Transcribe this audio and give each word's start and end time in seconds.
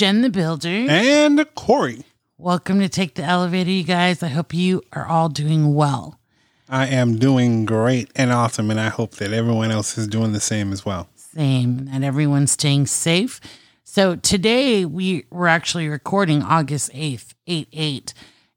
Gen 0.00 0.22
the 0.22 0.30
Builder. 0.30 0.86
And 0.88 1.44
Corey. 1.54 2.04
Welcome 2.38 2.80
to 2.80 2.88
Take 2.88 3.16
the 3.16 3.22
Elevator, 3.22 3.70
you 3.70 3.84
guys. 3.84 4.22
I 4.22 4.28
hope 4.28 4.54
you 4.54 4.80
are 4.94 5.06
all 5.06 5.28
doing 5.28 5.74
well. 5.74 6.18
I 6.70 6.86
am 6.86 7.18
doing 7.18 7.66
great 7.66 8.10
and 8.16 8.32
awesome, 8.32 8.70
and 8.70 8.80
I 8.80 8.88
hope 8.88 9.16
that 9.16 9.34
everyone 9.34 9.70
else 9.70 9.98
is 9.98 10.08
doing 10.08 10.32
the 10.32 10.40
same 10.40 10.72
as 10.72 10.86
well. 10.86 11.10
Same, 11.16 11.86
and 11.92 12.02
everyone's 12.02 12.52
staying 12.52 12.86
safe. 12.86 13.42
So 13.84 14.16
today 14.16 14.86
we 14.86 15.26
were 15.28 15.48
actually 15.48 15.86
recording 15.86 16.42
August 16.42 16.90
8th, 16.94 17.34
8 17.46 17.68
8. 17.70 18.14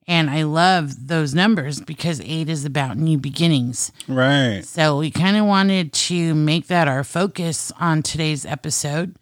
And 0.08 0.30
I 0.30 0.44
love 0.44 1.10
those 1.10 1.36
numbers 1.36 1.82
because 1.82 2.22
eight 2.22 2.48
is 2.48 2.64
about 2.64 2.98
new 2.98 3.18
beginnings. 3.18 3.92
Right. 4.08 4.62
So 4.64 4.98
we 4.98 5.12
kind 5.12 5.36
of 5.36 5.46
wanted 5.46 5.92
to 5.92 6.34
make 6.36 6.68
that 6.68 6.88
our 6.88 7.04
focus 7.04 7.70
on 7.82 8.02
today's 8.02 8.46
episode. 8.46 9.18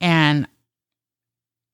And 0.00 0.46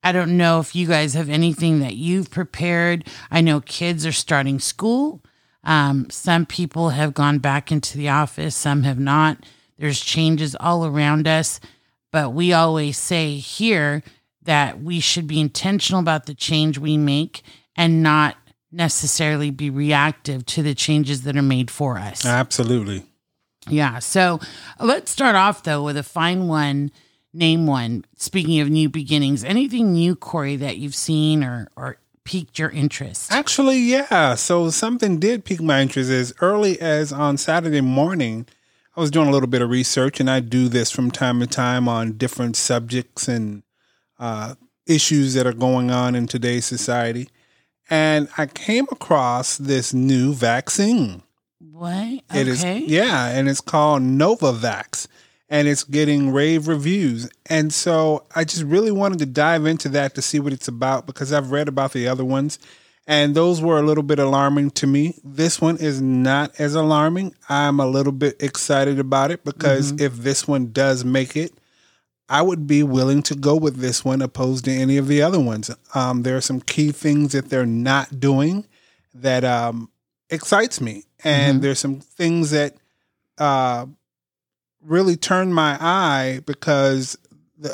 I 0.02 0.12
don't 0.12 0.36
know 0.36 0.60
if 0.60 0.74
you 0.74 0.86
guys 0.86 1.14
have 1.14 1.28
anything 1.28 1.80
that 1.80 1.94
you've 1.94 2.30
prepared. 2.30 3.06
I 3.30 3.40
know 3.40 3.60
kids 3.60 4.04
are 4.04 4.12
starting 4.12 4.58
school. 4.58 5.22
Um, 5.64 6.10
some 6.10 6.44
people 6.44 6.90
have 6.90 7.14
gone 7.14 7.38
back 7.38 7.70
into 7.70 7.96
the 7.96 8.08
office, 8.08 8.56
some 8.56 8.82
have 8.82 8.98
not. 8.98 9.38
There's 9.78 10.00
changes 10.00 10.56
all 10.58 10.84
around 10.84 11.28
us. 11.28 11.60
But 12.10 12.30
we 12.34 12.52
always 12.52 12.98
say 12.98 13.36
here 13.36 14.02
that 14.42 14.82
we 14.82 15.00
should 15.00 15.26
be 15.26 15.40
intentional 15.40 16.00
about 16.00 16.26
the 16.26 16.34
change 16.34 16.78
we 16.78 16.96
make 16.96 17.42
and 17.74 18.02
not 18.02 18.36
necessarily 18.70 19.50
be 19.50 19.70
reactive 19.70 20.44
to 20.46 20.62
the 20.62 20.74
changes 20.74 21.22
that 21.22 21.36
are 21.36 21.42
made 21.42 21.70
for 21.70 21.98
us. 21.98 22.24
Absolutely. 22.24 23.04
Yeah. 23.68 23.98
So 24.00 24.40
let's 24.80 25.10
start 25.10 25.36
off 25.36 25.62
though 25.62 25.82
with 25.82 25.96
a 25.96 26.02
fine 26.02 26.48
one. 26.48 26.90
Name 27.34 27.66
one. 27.66 28.04
Speaking 28.16 28.60
of 28.60 28.68
new 28.68 28.88
beginnings, 28.88 29.42
anything 29.42 29.92
new, 29.92 30.14
Corey, 30.14 30.56
that 30.56 30.76
you've 30.76 30.94
seen 30.94 31.42
or 31.42 31.68
or 31.76 31.96
piqued 32.24 32.58
your 32.58 32.70
interest? 32.70 33.32
Actually, 33.32 33.78
yeah. 33.78 34.34
So 34.34 34.70
something 34.70 35.18
did 35.18 35.44
pique 35.44 35.62
my 35.62 35.80
interest 35.80 36.10
as 36.10 36.32
early 36.40 36.80
as 36.80 37.12
on 37.12 37.36
Saturday 37.36 37.80
morning. 37.80 38.46
I 38.94 39.00
was 39.00 39.10
doing 39.10 39.28
a 39.28 39.30
little 39.30 39.48
bit 39.48 39.62
of 39.62 39.70
research, 39.70 40.20
and 40.20 40.28
I 40.28 40.40
do 40.40 40.68
this 40.68 40.90
from 40.90 41.10
time 41.10 41.40
to 41.40 41.46
time 41.46 41.88
on 41.88 42.18
different 42.18 42.56
subjects 42.56 43.26
and 43.26 43.62
uh, 44.18 44.56
issues 44.86 45.32
that 45.32 45.46
are 45.46 45.54
going 45.54 45.90
on 45.90 46.14
in 46.14 46.26
today's 46.26 46.66
society. 46.66 47.28
And 47.88 48.28
I 48.36 48.46
came 48.46 48.86
across 48.92 49.56
this 49.56 49.94
new 49.94 50.34
vaccine. 50.34 51.22
What? 51.58 51.94
Okay. 51.94 52.22
It 52.34 52.48
is, 52.48 52.62
yeah, 52.62 53.28
and 53.28 53.48
it's 53.48 53.62
called 53.62 54.02
Novavax, 54.02 55.06
and 55.52 55.68
it's 55.68 55.84
getting 55.84 56.32
rave 56.32 56.66
reviews. 56.66 57.28
And 57.44 57.74
so 57.74 58.24
I 58.34 58.44
just 58.44 58.62
really 58.62 58.90
wanted 58.90 59.18
to 59.18 59.26
dive 59.26 59.66
into 59.66 59.90
that 59.90 60.14
to 60.14 60.22
see 60.22 60.40
what 60.40 60.54
it's 60.54 60.66
about 60.66 61.06
because 61.06 61.30
I've 61.30 61.52
read 61.52 61.68
about 61.68 61.92
the 61.92 62.08
other 62.08 62.24
ones, 62.24 62.58
and 63.06 63.34
those 63.34 63.60
were 63.60 63.78
a 63.78 63.82
little 63.82 64.02
bit 64.02 64.18
alarming 64.18 64.70
to 64.70 64.86
me. 64.86 65.18
This 65.22 65.60
one 65.60 65.76
is 65.76 66.00
not 66.00 66.58
as 66.58 66.74
alarming. 66.74 67.34
I'm 67.50 67.80
a 67.80 67.86
little 67.86 68.12
bit 68.12 68.42
excited 68.42 68.98
about 68.98 69.30
it 69.30 69.44
because 69.44 69.92
if 70.00 70.14
this 70.16 70.48
one 70.48 70.72
does 70.72 71.04
make 71.04 71.36
it, 71.36 71.52
I 72.30 72.40
would 72.40 72.66
be 72.66 72.82
willing 72.82 73.22
to 73.24 73.34
go 73.34 73.54
with 73.54 73.76
this 73.76 74.02
one 74.06 74.22
opposed 74.22 74.64
to 74.64 74.70
any 74.70 74.96
of 74.96 75.06
the 75.06 75.20
other 75.20 75.40
ones. 75.40 75.70
Um, 75.94 76.22
there 76.22 76.36
are 76.36 76.40
some 76.40 76.62
key 76.62 76.92
things 76.92 77.32
that 77.32 77.50
they're 77.50 77.66
not 77.66 78.18
doing 78.18 78.64
that 79.12 79.44
um, 79.44 79.90
excites 80.30 80.80
me, 80.80 81.02
and 81.22 81.60
there's 81.60 81.80
some 81.80 82.00
things 82.00 82.52
that 82.52 82.76
uh, 83.36 83.84
really 84.84 85.16
turn 85.16 85.52
my 85.52 85.76
eye 85.80 86.40
because 86.46 87.16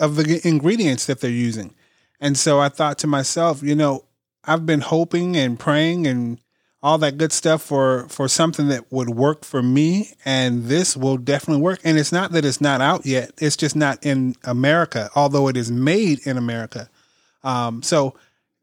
of 0.01 0.17
the 0.17 0.41
ingredients 0.47 1.07
that 1.07 1.21
they're 1.21 1.31
using. 1.31 1.75
And 2.21 2.37
so 2.37 2.61
I 2.61 2.69
thought 2.69 2.99
to 2.99 3.07
myself, 3.07 3.63
you 3.63 3.75
know, 3.75 4.05
I've 4.45 4.67
been 4.67 4.81
hoping 4.81 5.37
and 5.37 5.59
praying 5.59 6.07
and 6.07 6.39
all 6.83 6.99
that 6.99 7.19
good 7.19 7.33
stuff 7.33 7.63
for 7.63 8.09
for 8.09 8.29
something 8.29 8.69
that 8.69 8.93
would 8.93 9.11
work 9.11 9.45
for 9.45 9.63
me 9.63 10.13
and 10.25 10.65
this 10.65 10.97
will 10.97 11.17
definitely 11.17 11.63
work. 11.63 11.81
And 11.85 11.99
it's 11.99 12.13
not 12.13 12.33
that 12.33 12.45
it's 12.45 12.61
not 12.61 12.81
out 12.81 13.05
yet. 13.05 13.33
It's 13.39 13.57
just 13.57 13.75
not 13.75 14.05
in 14.07 14.37
america 14.45 15.11
although 15.17 15.49
it 15.49 15.57
is 15.57 15.71
made 15.71 16.25
in 16.25 16.37
america. 16.37 16.89
Um, 17.43 17.83
so 17.83 18.15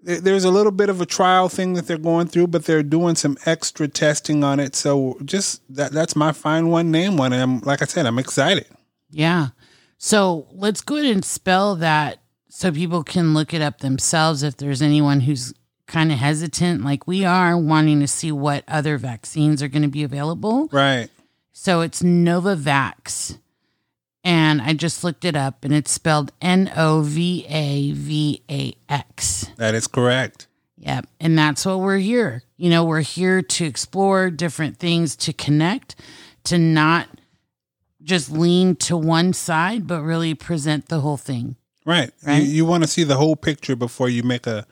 there's 0.06 0.44
a 0.44 0.52
little 0.52 0.72
bit 0.72 0.90
of 0.90 1.02
a 1.02 1.06
trial 1.06 1.50
thing 1.50 1.74
that 1.74 1.88
they're 1.88 1.98
going 1.98 2.28
through 2.28 2.48
but 2.48 2.66
they're 2.66 2.84
doing 2.84 3.16
some 3.16 3.36
extra 3.46 3.88
testing 3.88 4.44
on 4.44 4.60
it 4.60 4.76
so 4.76 5.18
just 5.26 5.62
that 5.68 5.92
that's 5.92 6.16
my 6.16 6.32
fine 6.32 6.70
one 6.70 6.92
name 6.92 7.18
one 7.18 7.34
and 7.34 7.42
i'm 7.42 7.60
like 7.62 7.82
i 7.82 7.86
said 7.86 8.06
i'm 8.06 8.20
excited 8.20 8.68
Yeah. 9.10 9.50
So 9.98 10.48
let's 10.52 10.82
go 10.82 10.98
ahead 10.98 11.12
and 11.12 11.24
spell 11.26 11.76
that 11.78 12.20
so 12.50 12.72
people 12.72 13.04
can 13.04 13.34
look 13.34 13.54
it 13.54 13.62
up 13.62 13.80
themselves 13.80 14.44
if 14.44 14.58
there's 14.58 14.82
anyone 14.82 15.22
who's 15.22 15.54
kind 15.88 16.12
of 16.12 16.18
hesitant, 16.18 16.84
like 16.84 17.08
we 17.08 17.24
are, 17.26 17.58
wanting 17.58 18.00
to 18.02 18.08
see 18.08 18.32
what 18.32 18.64
other 18.68 18.98
vaccines 18.98 19.64
are 19.64 19.68
going 19.68 19.84
to 19.84 19.88
be 19.88 20.04
available. 20.04 20.68
right 20.72 21.10
So 21.54 21.82
it's 21.82 22.02
Novavax. 22.04 23.40
And 24.26 24.62
I 24.62 24.74
just 24.74 25.04
looked 25.04 25.24
it 25.24 25.36
up 25.36 25.64
and 25.64 25.74
it's 25.74 25.92
spelled 25.92 26.34
N 26.42 26.70
O 26.76 27.02
V 27.02 27.46
A 27.48 27.92
V 27.92 28.42
A 28.50 28.74
X. 28.90 29.46
that 29.56 29.74
is 29.76 29.88
correct 29.88 30.48
Yep. 30.78 31.08
And 31.20 31.38
that's 31.38 31.66
what 31.66 31.80
we're 31.80 31.98
here. 31.98 32.44
You 32.58 32.70
know, 32.70 32.84
we're 32.84 33.02
here 33.02 33.42
to 33.42 33.66
explore 33.66 34.30
different 34.30 34.78
things, 34.78 35.16
to 35.18 35.34
connect, 35.34 35.96
to 36.46 36.60
not 36.60 37.08
just 38.04 38.32
lean 38.32 38.76
to 38.76 38.96
one 38.96 39.34
side, 39.34 39.88
but 39.88 40.02
really 40.04 40.36
present 40.36 40.88
the 40.88 41.00
whole 41.00 41.18
thing. 41.18 41.56
Right. 41.86 42.12
Right? 42.26 42.44
You, 42.44 42.52
you 42.52 42.66
want 42.66 42.84
to 42.84 42.90
see 42.90 43.04
the 43.04 43.18
whole 43.18 43.36
picture 43.36 43.76
before 43.76 44.10
you 44.10 44.22
make 44.22 44.46
a, 44.46 44.68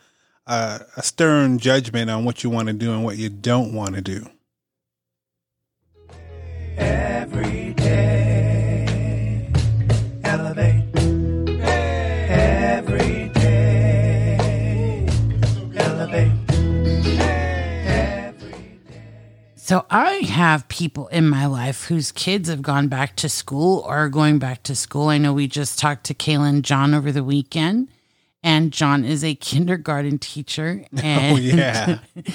a 0.46 0.82
a 0.98 1.04
stern 1.04 1.58
judgment 1.58 2.12
on 2.12 2.26
what 2.26 2.44
you 2.44 2.50
want 2.52 2.68
to 2.68 2.74
do 2.74 2.94
and 2.94 3.04
what 3.04 3.18
you 3.18 3.30
don't 3.30 3.74
want 3.74 3.96
to 3.96 4.02
do. 4.02 4.28
Every 6.78 7.74
day, 7.74 8.23
So 19.64 19.86
I 19.90 20.16
have 20.16 20.68
people 20.68 21.08
in 21.08 21.30
my 21.30 21.46
life 21.46 21.86
whose 21.86 22.12
kids 22.12 22.50
have 22.50 22.62
gone 22.62 22.90
back 22.90 23.16
to 23.16 23.30
school 23.30 23.80
or 23.88 23.96
are 23.96 24.10
going 24.10 24.38
back 24.38 24.62
to 24.64 24.76
school. 24.76 25.08
I 25.08 25.18
know 25.18 25.32
we 25.32 25.48
just 25.48 25.80
talked 25.80 26.04
to 26.08 26.14
Kaylin 26.14 26.64
John 26.64 26.94
over 26.94 27.14
the 27.14 27.24
weekend, 27.24 27.88
and 28.44 28.74
John 28.74 29.06
is 29.06 29.24
a 29.24 29.36
kindergarten 29.52 30.20
teacher. 30.20 30.84
Oh, 30.98 31.00
and 31.02 31.38
Oh 31.38 31.40
yeah. 31.40 32.00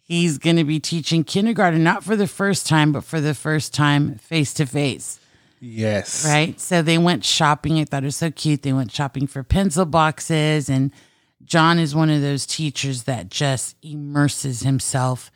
he's 0.00 0.38
going 0.38 0.56
to 0.56 0.64
be 0.64 0.80
teaching 0.80 1.24
kindergarten, 1.24 1.84
not 1.84 2.04
for 2.04 2.16
the 2.16 2.26
first 2.26 2.66
time, 2.66 2.90
but 2.90 3.04
for 3.04 3.20
the 3.20 3.34
first 3.34 3.74
time 3.74 4.14
face 4.14 4.54
to 4.54 4.64
face. 4.64 5.20
yes. 5.60 6.24
Right. 6.24 6.58
So 6.58 6.80
they 6.80 6.96
went 6.96 7.22
shopping. 7.22 7.80
I 7.80 7.84
thought 7.84 8.02
it 8.02 8.06
was 8.06 8.16
so 8.16 8.30
cute. 8.30 8.62
They 8.62 8.72
went 8.72 8.92
shopping 8.92 9.26
for 9.26 9.42
pencil 9.42 9.84
boxes. 9.84 10.70
And 10.70 10.90
John 11.44 11.78
is 11.78 11.94
one 11.94 12.08
of 12.08 12.22
those 12.22 12.46
teachers 12.46 13.02
that 13.02 13.28
just 13.28 13.76
immerses 13.82 14.60
himself. 14.60 15.30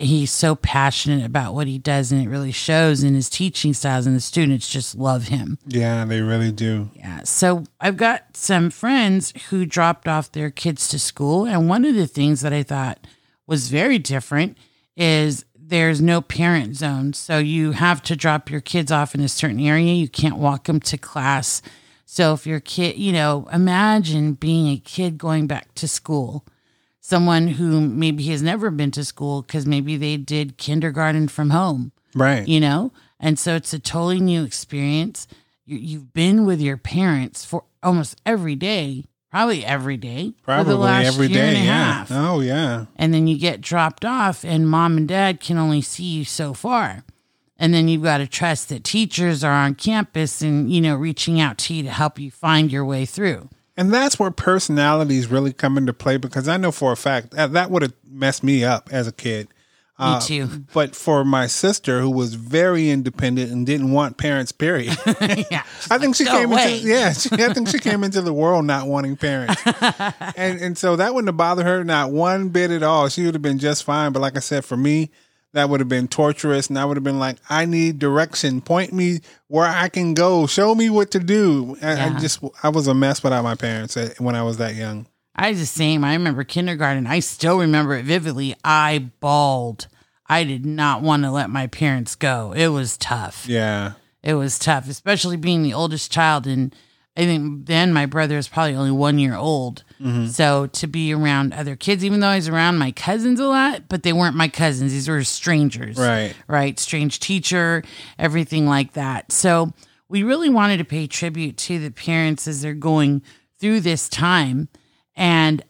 He's 0.00 0.30
so 0.30 0.54
passionate 0.54 1.26
about 1.26 1.54
what 1.54 1.66
he 1.66 1.76
does, 1.76 2.12
and 2.12 2.22
it 2.24 2.28
really 2.28 2.52
shows 2.52 3.02
in 3.02 3.14
his 3.14 3.28
teaching 3.28 3.74
styles, 3.74 4.06
and 4.06 4.14
the 4.14 4.20
students 4.20 4.70
just 4.70 4.94
love 4.94 5.24
him. 5.26 5.58
Yeah, 5.66 6.04
they 6.04 6.20
really 6.20 6.52
do. 6.52 6.90
Yeah. 6.94 7.24
So 7.24 7.64
I've 7.80 7.96
got 7.96 8.36
some 8.36 8.70
friends 8.70 9.32
who 9.50 9.66
dropped 9.66 10.06
off 10.06 10.30
their 10.30 10.50
kids 10.50 10.86
to 10.88 11.00
school. 11.00 11.46
And 11.46 11.68
one 11.68 11.84
of 11.84 11.96
the 11.96 12.06
things 12.06 12.42
that 12.42 12.52
I 12.52 12.62
thought 12.62 13.06
was 13.48 13.70
very 13.70 13.98
different 13.98 14.56
is 14.96 15.44
there's 15.56 16.00
no 16.00 16.20
parent 16.20 16.76
zone. 16.76 17.12
So 17.12 17.38
you 17.38 17.72
have 17.72 18.00
to 18.04 18.14
drop 18.14 18.50
your 18.50 18.60
kids 18.60 18.92
off 18.92 19.16
in 19.16 19.20
a 19.20 19.28
certain 19.28 19.60
area. 19.60 19.94
You 19.94 20.08
can't 20.08 20.38
walk 20.38 20.64
them 20.64 20.78
to 20.80 20.96
class. 20.96 21.60
So 22.04 22.34
if 22.34 22.46
your 22.46 22.60
kid, 22.60 22.96
you 22.96 23.12
know, 23.12 23.48
imagine 23.52 24.34
being 24.34 24.68
a 24.68 24.78
kid 24.78 25.18
going 25.18 25.48
back 25.48 25.74
to 25.74 25.88
school, 25.88 26.46
someone 27.08 27.48
who 27.48 27.80
maybe 27.80 28.24
has 28.24 28.42
never 28.42 28.70
been 28.70 28.90
to 28.90 29.02
school 29.04 29.40
because 29.42 29.64
maybe 29.66 29.96
they 29.96 30.16
did 30.18 30.58
kindergarten 30.58 31.26
from 31.28 31.50
home 31.50 31.90
Right. 32.14 32.46
you 32.46 32.60
know 32.60 32.92
and 33.18 33.38
so 33.38 33.54
it's 33.56 33.72
a 33.72 33.78
totally 33.78 34.20
new 34.20 34.44
experience 34.44 35.26
you, 35.64 35.78
you've 35.78 36.12
been 36.12 36.44
with 36.46 36.60
your 36.60 36.76
parents 36.76 37.44
for 37.46 37.64
almost 37.82 38.20
every 38.26 38.54
day 38.56 39.04
probably 39.30 39.64
every 39.64 39.96
day 39.96 40.32
for 40.42 40.44
Probably 40.44 40.72
the 40.74 40.78
last 40.80 41.06
every 41.06 41.26
year 41.28 41.42
day. 41.42 41.48
and 41.48 41.56
a 41.56 41.60
Yeah. 41.64 41.92
half. 41.94 42.08
Oh 42.10 42.40
yeah. 42.40 42.84
and 42.96 43.14
then 43.14 43.26
you 43.26 43.38
get 43.38 43.60
dropped 43.62 44.04
off 44.04 44.44
and 44.44 44.68
mom 44.68 44.96
and 44.98 45.08
dad 45.08 45.40
can 45.40 45.56
only 45.56 45.80
see 45.80 46.04
you 46.04 46.24
so 46.26 46.52
far 46.52 47.04
and 47.58 47.72
then 47.74 47.88
you've 47.88 48.02
got 48.02 48.18
to 48.18 48.26
trust 48.26 48.68
that 48.68 48.84
teachers 48.84 49.42
are 49.42 49.52
on 49.64 49.74
campus 49.74 50.42
and 50.42 50.70
you 50.72 50.80
know 50.82 50.94
reaching 50.94 51.40
out 51.40 51.56
to 51.58 51.72
you 51.74 51.82
to 51.84 51.90
help 51.90 52.18
you 52.18 52.30
find 52.30 52.70
your 52.70 52.84
way 52.84 53.04
through 53.06 53.48
And 53.78 53.94
that's 53.94 54.18
where 54.18 54.32
personalities 54.32 55.28
really 55.28 55.52
come 55.52 55.78
into 55.78 55.92
play 55.92 56.16
because 56.16 56.48
I 56.48 56.56
know 56.56 56.72
for 56.72 56.90
a 56.90 56.96
fact 56.96 57.30
that 57.30 57.52
that 57.52 57.70
would 57.70 57.82
have 57.82 57.94
messed 58.10 58.42
me 58.42 58.64
up 58.64 58.88
as 58.90 59.06
a 59.06 59.12
kid. 59.12 59.46
Uh, 60.00 60.20
too. 60.20 60.46
But 60.74 60.96
for 60.96 61.24
my 61.24 61.46
sister, 61.46 62.00
who 62.00 62.10
was 62.10 62.34
very 62.34 62.90
independent 62.90 63.52
and 63.52 63.64
didn't 63.64 63.92
want 63.92 64.16
parents, 64.16 64.50
period, 64.50 64.96
yeah. 65.50 65.62
I 65.90 65.98
think 65.98 66.16
she 66.16 66.24
came 66.24 66.52
away." 66.52 66.78
into 66.78 66.88
yeah, 66.88 67.12
she, 67.12 67.30
I 67.32 67.52
think 67.52 67.68
she 67.68 67.78
came 67.78 68.02
into 68.04 68.20
the 68.20 68.32
world 68.32 68.64
not 68.64 68.86
wanting 68.86 69.16
parents, 69.16 69.60
and 70.36 70.60
and 70.60 70.78
so 70.78 70.94
that 70.96 71.14
wouldn't 71.14 71.28
have 71.28 71.36
bothered 71.36 71.66
her 71.66 71.82
not 71.82 72.12
one 72.12 72.50
bit 72.50 72.70
at 72.70 72.84
all. 72.84 73.08
She 73.08 73.24
would 73.24 73.34
have 73.34 73.42
been 73.42 73.58
just 73.58 73.82
fine. 73.82 74.12
But 74.12 74.20
like 74.22 74.36
I 74.36 74.40
said, 74.40 74.64
for 74.64 74.76
me, 74.76 75.10
that 75.52 75.68
would 75.70 75.80
have 75.80 75.88
been 75.88 76.08
torturous, 76.08 76.68
and 76.68 76.78
I 76.78 76.84
would 76.84 76.96
have 76.96 77.04
been 77.04 77.18
like, 77.18 77.38
I 77.48 77.64
need 77.64 77.98
direction. 77.98 78.60
Point 78.60 78.92
me 78.92 79.20
where 79.46 79.66
I 79.66 79.88
can 79.88 80.14
go. 80.14 80.46
Show 80.46 80.74
me 80.74 80.90
what 80.90 81.10
to 81.12 81.18
do. 81.18 81.76
I, 81.82 82.08
I 82.08 82.18
just 82.20 82.42
I 82.62 82.68
was 82.68 82.86
a 82.86 82.94
mess 82.94 83.22
without 83.22 83.44
my 83.44 83.54
parents 83.54 83.96
when 84.18 84.34
I 84.34 84.42
was 84.42 84.58
that 84.58 84.74
young. 84.74 85.06
I 85.34 85.50
was 85.50 85.60
the 85.60 85.66
same. 85.66 86.04
I 86.04 86.14
remember 86.14 86.44
kindergarten. 86.44 87.06
I 87.06 87.20
still 87.20 87.58
remember 87.58 87.94
it 87.94 88.04
vividly. 88.04 88.56
I 88.64 89.10
bawled. 89.20 89.86
I 90.26 90.44
did 90.44 90.66
not 90.66 91.00
want 91.00 91.22
to 91.22 91.30
let 91.30 91.48
my 91.48 91.68
parents 91.68 92.14
go. 92.16 92.52
It 92.52 92.68
was 92.68 92.96
tough. 92.96 93.46
Yeah. 93.48 93.92
It 94.22 94.34
was 94.34 94.58
tough, 94.58 94.88
especially 94.88 95.36
being 95.36 95.62
the 95.62 95.72
oldest 95.72 96.12
child. 96.12 96.46
And 96.46 96.74
I 97.18 97.24
think 97.24 97.66
then 97.66 97.92
my 97.92 98.06
brother 98.06 98.36
was 98.36 98.46
probably 98.46 98.76
only 98.76 98.92
one 98.92 99.18
year 99.18 99.34
old. 99.34 99.82
Mm-hmm. 100.00 100.26
So 100.26 100.68
to 100.68 100.86
be 100.86 101.12
around 101.12 101.52
other 101.52 101.74
kids, 101.74 102.04
even 102.04 102.20
though 102.20 102.28
I 102.28 102.36
was 102.36 102.46
around 102.46 102.78
my 102.78 102.92
cousins 102.92 103.40
a 103.40 103.46
lot, 103.46 103.88
but 103.88 104.04
they 104.04 104.12
weren't 104.12 104.36
my 104.36 104.46
cousins, 104.46 104.92
these 104.92 105.08
were 105.08 105.24
strangers. 105.24 105.98
Right. 105.98 106.32
Right. 106.46 106.78
Strange 106.78 107.18
teacher, 107.18 107.82
everything 108.20 108.66
like 108.66 108.92
that. 108.92 109.32
So 109.32 109.72
we 110.08 110.22
really 110.22 110.48
wanted 110.48 110.76
to 110.76 110.84
pay 110.84 111.08
tribute 111.08 111.56
to 111.56 111.80
the 111.80 111.90
parents 111.90 112.46
as 112.46 112.62
they're 112.62 112.72
going 112.72 113.22
through 113.58 113.80
this 113.80 114.08
time. 114.08 114.68
And 115.16 115.64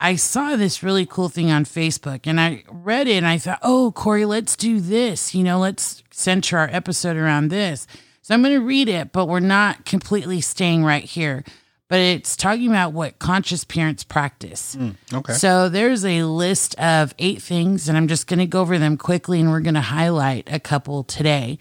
I 0.00 0.16
saw 0.16 0.56
this 0.56 0.82
really 0.82 1.04
cool 1.04 1.28
thing 1.28 1.50
on 1.50 1.66
Facebook 1.66 2.20
and 2.24 2.40
I 2.40 2.64
read 2.70 3.06
it 3.06 3.18
and 3.18 3.26
I 3.26 3.36
thought, 3.36 3.58
oh, 3.62 3.92
Corey, 3.92 4.24
let's 4.24 4.56
do 4.56 4.80
this. 4.80 5.34
You 5.34 5.44
know, 5.44 5.58
let's 5.58 6.02
center 6.10 6.56
our 6.56 6.70
episode 6.72 7.18
around 7.18 7.48
this. 7.48 7.86
So 8.26 8.34
I'm 8.34 8.42
going 8.42 8.54
to 8.54 8.66
read 8.66 8.88
it, 8.88 9.12
but 9.12 9.26
we're 9.28 9.38
not 9.38 9.84
completely 9.84 10.40
staying 10.40 10.82
right 10.82 11.04
here. 11.04 11.44
But 11.86 12.00
it's 12.00 12.34
talking 12.34 12.66
about 12.66 12.92
what 12.92 13.20
conscious 13.20 13.62
parents 13.62 14.02
practice. 14.02 14.76
Okay. 15.14 15.32
So 15.34 15.68
there's 15.68 16.04
a 16.04 16.24
list 16.24 16.74
of 16.74 17.14
eight 17.20 17.40
things, 17.40 17.88
and 17.88 17.96
I'm 17.96 18.08
just 18.08 18.26
going 18.26 18.40
to 18.40 18.46
go 18.46 18.62
over 18.62 18.80
them 18.80 18.96
quickly, 18.96 19.38
and 19.38 19.48
we're 19.48 19.60
going 19.60 19.74
to 19.74 19.80
highlight 19.80 20.52
a 20.52 20.58
couple 20.58 21.04
today. 21.04 21.60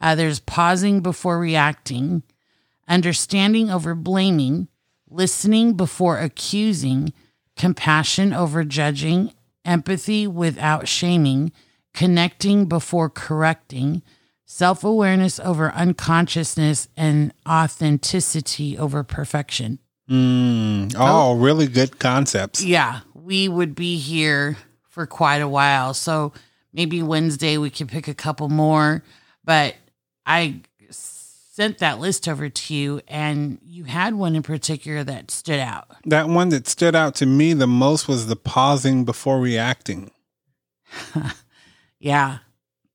Uh, 0.00 0.14
there's 0.14 0.40
pausing 0.40 1.00
before 1.00 1.38
reacting, 1.38 2.22
understanding 2.88 3.70
over 3.70 3.94
blaming, 3.94 4.68
listening 5.10 5.74
before 5.74 6.18
accusing, 6.18 7.12
compassion 7.58 8.32
over 8.32 8.64
judging, 8.64 9.34
empathy 9.66 10.26
without 10.26 10.88
shaming, 10.88 11.52
connecting 11.92 12.64
before 12.64 13.10
correcting, 13.10 14.02
self 14.46 14.84
awareness 14.84 15.38
over 15.40 15.70
unconsciousness, 15.72 16.88
and 16.96 17.34
authenticity 17.46 18.78
over 18.78 19.02
perfection. 19.02 19.78
Mm, 20.08 20.94
oh, 20.98 21.34
really 21.34 21.66
good 21.66 21.98
concepts. 21.98 22.64
Yeah, 22.64 23.00
we 23.12 23.48
would 23.48 23.74
be 23.74 23.98
here 23.98 24.56
for 24.88 25.06
quite 25.06 25.42
a 25.42 25.48
while. 25.48 25.92
So 25.92 26.32
maybe 26.72 27.02
Wednesday 27.02 27.58
we 27.58 27.68
could 27.68 27.88
pick 27.88 28.08
a 28.08 28.14
couple 28.14 28.48
more. 28.48 29.02
But 29.44 29.74
I 30.24 30.62
sent 30.90 31.78
that 31.78 31.98
list 31.98 32.28
over 32.28 32.48
to 32.48 32.74
you, 32.74 33.00
and 33.08 33.58
you 33.64 33.84
had 33.84 34.14
one 34.14 34.36
in 34.36 34.42
particular 34.42 35.02
that 35.04 35.30
stood 35.30 35.58
out. 35.60 35.88
That 36.04 36.28
one 36.28 36.50
that 36.50 36.68
stood 36.68 36.94
out 36.94 37.14
to 37.16 37.26
me 37.26 37.52
the 37.52 37.66
most 37.66 38.08
was 38.08 38.26
the 38.26 38.36
pausing 38.36 39.04
before 39.04 39.40
reacting. 39.40 40.10
Yeah. 41.98 42.38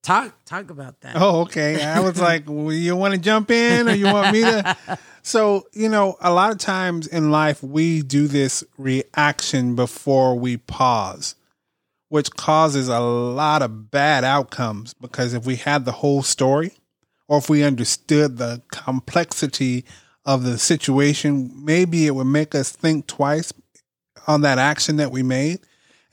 Talk 0.03 0.33
talk 0.45 0.71
about 0.71 0.99
that. 1.01 1.15
Oh, 1.15 1.41
okay. 1.41 1.83
I 1.83 1.99
was 1.99 2.19
like, 2.29 2.43
well, 2.47 2.73
you 2.73 2.95
want 2.95 3.13
to 3.13 3.19
jump 3.19 3.51
in 3.51 3.87
or 3.87 3.93
you 3.93 4.05
want 4.05 4.33
me 4.33 4.41
to? 4.41 4.77
So, 5.23 5.67
you 5.73 5.89
know, 5.89 6.17
a 6.19 6.33
lot 6.33 6.51
of 6.51 6.57
times 6.57 7.05
in 7.05 7.29
life, 7.29 7.61
we 7.61 8.01
do 8.01 8.27
this 8.27 8.63
reaction 8.77 9.75
before 9.75 10.35
we 10.35 10.57
pause, 10.57 11.35
which 12.09 12.31
causes 12.31 12.87
a 12.87 12.99
lot 12.99 13.61
of 13.61 13.91
bad 13.91 14.23
outcomes 14.23 14.95
because 14.95 15.33
if 15.33 15.45
we 15.45 15.57
had 15.57 15.85
the 15.85 15.91
whole 15.91 16.23
story 16.23 16.73
or 17.27 17.37
if 17.37 17.49
we 17.49 17.63
understood 17.63 18.37
the 18.37 18.63
complexity 18.71 19.85
of 20.25 20.43
the 20.43 20.57
situation, 20.57 21.51
maybe 21.55 22.07
it 22.07 22.15
would 22.15 22.25
make 22.25 22.55
us 22.55 22.71
think 22.71 23.05
twice 23.05 23.53
on 24.27 24.41
that 24.41 24.57
action 24.57 24.95
that 24.95 25.11
we 25.11 25.21
made. 25.21 25.59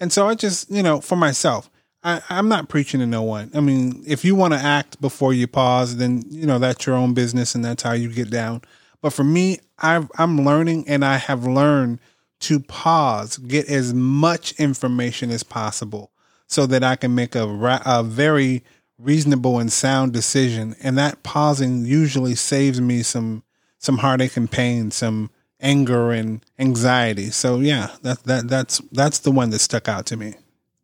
And 0.01 0.13
so 0.13 0.29
I 0.29 0.35
just, 0.35 0.71
you 0.71 0.83
know, 0.83 1.01
for 1.01 1.17
myself, 1.17 1.71
I, 2.09 2.23
I'm 2.31 2.49
not 2.49 2.71
preaching 2.71 3.01
to 3.01 3.07
no 3.07 3.23
one. 3.23 3.51
I 3.55 3.61
mean, 3.61 4.03
if 4.07 4.25
you 4.25 4.35
want 4.35 4.55
to 4.55 4.59
act 4.59 4.99
before 4.99 5.35
you 5.35 5.47
pause, 5.47 5.99
then, 5.99 6.23
you 6.31 6.47
know, 6.47 6.59
that's 6.59 6.87
your 6.87 6.97
own 6.97 7.13
business 7.13 7.55
and 7.55 7.63
that's 7.63 7.83
how 7.83 7.93
you 7.93 8.09
get 8.11 8.31
down. 8.31 8.63
But 9.03 9.13
for 9.13 9.25
me, 9.25 9.59
I've, 9.79 10.11
I'm 10.17 10.43
learning 10.43 10.89
and 10.89 11.05
I 11.05 11.19
have 11.19 11.47
learned 11.47 11.99
to 12.41 12.61
pause, 12.61 13.37
get 13.37 13.69
as 13.69 13.93
much 13.93 14.53
information 14.53 15.31
as 15.31 15.43
possible 15.43 16.11
so 16.47 16.65
that 16.67 16.83
I 16.83 16.97
can 16.97 17.15
make 17.15 17.35
a, 17.35 17.47
a 17.85 18.03
very 18.03 18.65
reasonable 18.99 19.59
and 19.59 19.71
sound 19.71 20.15
decision. 20.15 20.77
And 20.83 20.97
that 20.97 21.23
pausing 21.23 21.85
usually 21.85 22.37
saves 22.37 22.81
me 22.81 23.03
some, 23.03 23.43
some 23.79 23.99
heartache 23.99 24.39
and 24.39 24.51
pain, 24.51 24.91
some 24.93 25.31
anger 25.61 26.11
and 26.11 26.43
anxiety. 26.59 27.29
So 27.31 27.61
yeah, 27.61 27.91
that, 28.01 28.25
that, 28.25 28.49
that's, 28.49 28.81
that's 28.93 29.19
the 29.19 29.31
one 29.31 29.51
that 29.51 29.59
stuck 29.59 29.89
out 29.89 30.07
to 30.07 30.17
me. 30.17 30.37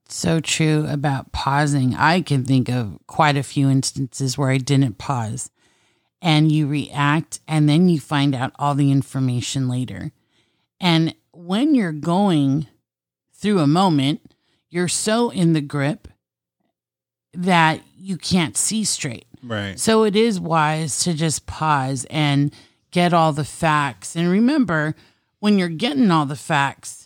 So 0.09 0.41
true 0.41 0.87
about 0.89 1.33
pausing. 1.33 1.95
I 1.95 2.21
can 2.21 2.45
think 2.45 2.69
of 2.69 2.99
quite 3.07 3.37
a 3.37 3.43
few 3.43 3.71
instances 3.71 4.37
where 4.37 4.51
I 4.51 4.59
didn't 4.59 4.99
pause 4.99 5.51
and 6.21 6.51
you 6.51 6.67
react 6.67 7.41
and 7.47 7.69
then 7.69 7.89
you 7.89 8.01
find 8.01 8.35
out 8.35 8.53
all 8.59 8.75
the 8.75 8.91
information 8.91 9.69
later. 9.69 10.13
And 10.81 11.15
when 11.33 11.75
you're 11.75 11.93
going 11.93 12.67
through 13.35 13.61
a 13.61 13.67
moment, 13.67 14.35
you're 14.71 14.89
so 14.89 15.31
in 15.31 15.53
the 15.53 15.61
grip 15.61 16.09
that 17.33 17.81
you 17.97 18.17
can't 18.17 18.57
see 18.57 18.85
straight. 18.85 19.27
Right. 19.43 19.79
So 19.79 20.05
it 20.05 20.17
is 20.17 20.41
wise 20.41 21.01
to 21.01 21.15
just 21.15 21.47
pause 21.47 22.07
and 22.09 22.55
get 22.91 23.13
all 23.13 23.33
the 23.33 23.45
facts. 23.45 24.17
And 24.17 24.31
remember, 24.31 24.95
when 25.41 25.59
you're 25.59 25.69
getting 25.69 26.11
all 26.11 26.27
the 26.27 26.37
facts, 26.37 27.04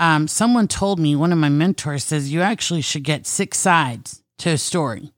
um, 0.00 0.26
someone 0.26 0.66
told 0.66 0.98
me, 0.98 1.14
one 1.14 1.30
of 1.30 1.38
my 1.38 1.50
mentors 1.50 2.02
says, 2.04 2.32
you 2.32 2.40
actually 2.40 2.80
should 2.80 3.04
get 3.04 3.26
six 3.26 3.58
sides 3.58 4.22
to 4.38 4.50
a 4.50 4.58
story 4.58 5.12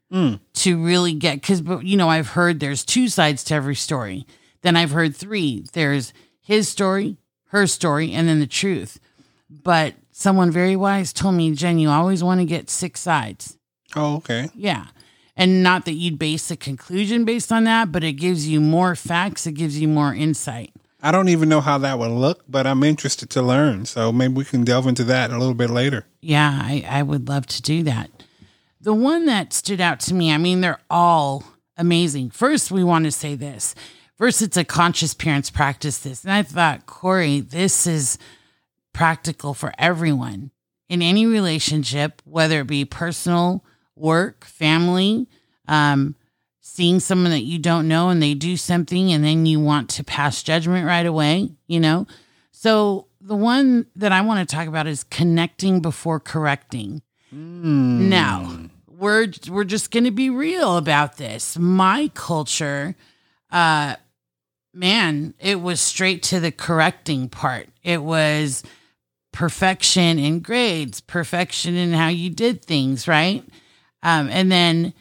to 0.52 0.84
really 0.84 1.14
get, 1.14 1.36
because, 1.36 1.62
you 1.82 1.96
know, 1.96 2.10
I've 2.10 2.28
heard 2.28 2.60
there's 2.60 2.84
two 2.84 3.08
sides 3.08 3.42
to 3.44 3.54
every 3.54 3.76
story. 3.76 4.26
Then 4.60 4.76
I've 4.76 4.90
heard 4.90 5.16
three 5.16 5.64
there's 5.72 6.12
his 6.42 6.68
story, 6.68 7.16
her 7.46 7.66
story, 7.66 8.12
and 8.12 8.28
then 8.28 8.40
the 8.40 8.46
truth. 8.46 9.00
But 9.48 9.94
someone 10.10 10.50
very 10.50 10.76
wise 10.76 11.12
told 11.12 11.36
me, 11.36 11.54
Gen, 11.54 11.78
you 11.78 11.88
always 11.88 12.22
want 12.22 12.40
to 12.40 12.44
get 12.44 12.68
six 12.68 13.00
sides. 13.00 13.56
Oh, 13.96 14.16
okay. 14.16 14.50
Yeah. 14.54 14.86
And 15.34 15.62
not 15.62 15.86
that 15.86 15.92
you'd 15.92 16.18
base 16.18 16.50
a 16.50 16.56
conclusion 16.56 17.24
based 17.24 17.50
on 17.50 17.64
that, 17.64 17.90
but 17.90 18.04
it 18.04 18.14
gives 18.14 18.46
you 18.46 18.60
more 18.60 18.94
facts, 18.94 19.46
it 19.46 19.52
gives 19.52 19.78
you 19.80 19.88
more 19.88 20.12
insight. 20.12 20.72
I 21.02 21.10
don't 21.10 21.28
even 21.28 21.48
know 21.48 21.60
how 21.60 21.78
that 21.78 21.98
would 21.98 22.12
look, 22.12 22.44
but 22.48 22.66
I'm 22.66 22.84
interested 22.84 23.28
to 23.30 23.42
learn. 23.42 23.86
So 23.86 24.12
maybe 24.12 24.34
we 24.34 24.44
can 24.44 24.62
delve 24.62 24.86
into 24.86 25.04
that 25.04 25.30
a 25.32 25.38
little 25.38 25.54
bit 25.54 25.68
later. 25.68 26.06
Yeah, 26.20 26.60
I, 26.62 26.84
I 26.88 27.02
would 27.02 27.28
love 27.28 27.46
to 27.46 27.62
do 27.62 27.82
that. 27.82 28.10
The 28.80 28.94
one 28.94 29.26
that 29.26 29.52
stood 29.52 29.80
out 29.80 29.98
to 30.00 30.14
me, 30.14 30.32
I 30.32 30.38
mean, 30.38 30.60
they're 30.60 30.80
all 30.88 31.44
amazing. 31.76 32.30
First, 32.30 32.70
we 32.70 32.84
want 32.84 33.04
to 33.04 33.10
say 33.10 33.34
this. 33.34 33.74
First, 34.16 34.42
it's 34.42 34.56
a 34.56 34.64
conscious 34.64 35.14
parents 35.14 35.50
practice 35.50 35.98
this. 35.98 36.22
And 36.22 36.32
I 36.32 36.42
thought, 36.42 36.86
Corey, 36.86 37.40
this 37.40 37.86
is 37.86 38.18
practical 38.92 39.54
for 39.54 39.72
everyone 39.78 40.52
in 40.88 41.02
any 41.02 41.26
relationship, 41.26 42.22
whether 42.24 42.60
it 42.60 42.66
be 42.68 42.84
personal, 42.84 43.64
work, 43.96 44.44
family, 44.44 45.26
um, 45.66 46.14
seeing 46.62 47.00
someone 47.00 47.32
that 47.32 47.42
you 47.42 47.58
don't 47.58 47.88
know 47.88 48.08
and 48.08 48.22
they 48.22 48.34
do 48.34 48.56
something 48.56 49.12
and 49.12 49.24
then 49.24 49.44
you 49.44 49.60
want 49.60 49.90
to 49.90 50.04
pass 50.04 50.42
judgment 50.42 50.86
right 50.86 51.04
away, 51.04 51.50
you 51.66 51.80
know? 51.80 52.06
So 52.52 53.08
the 53.20 53.34
one 53.34 53.86
that 53.96 54.12
I 54.12 54.20
want 54.22 54.48
to 54.48 54.56
talk 54.56 54.68
about 54.68 54.86
is 54.86 55.04
connecting 55.04 55.80
before 55.80 56.20
correcting. 56.20 57.02
Now, 57.32 58.68
we're 58.86 59.28
we're 59.48 59.64
just 59.64 59.90
going 59.90 60.04
to 60.04 60.10
be 60.12 60.30
real 60.30 60.76
about 60.76 61.16
this. 61.16 61.58
My 61.58 62.10
culture 62.14 62.94
uh 63.50 63.96
man, 64.74 65.34
it 65.38 65.60
was 65.60 65.80
straight 65.80 66.22
to 66.24 66.40
the 66.40 66.52
correcting 66.52 67.28
part. 67.28 67.68
It 67.82 68.02
was 68.02 68.62
perfection 69.32 70.18
in 70.18 70.40
grades, 70.40 71.00
perfection 71.00 71.74
in 71.74 71.92
how 71.92 72.08
you 72.08 72.30
did 72.30 72.64
things, 72.64 73.08
right? 73.08 73.44
Um, 74.02 74.28
and 74.28 74.50
then 74.50 74.94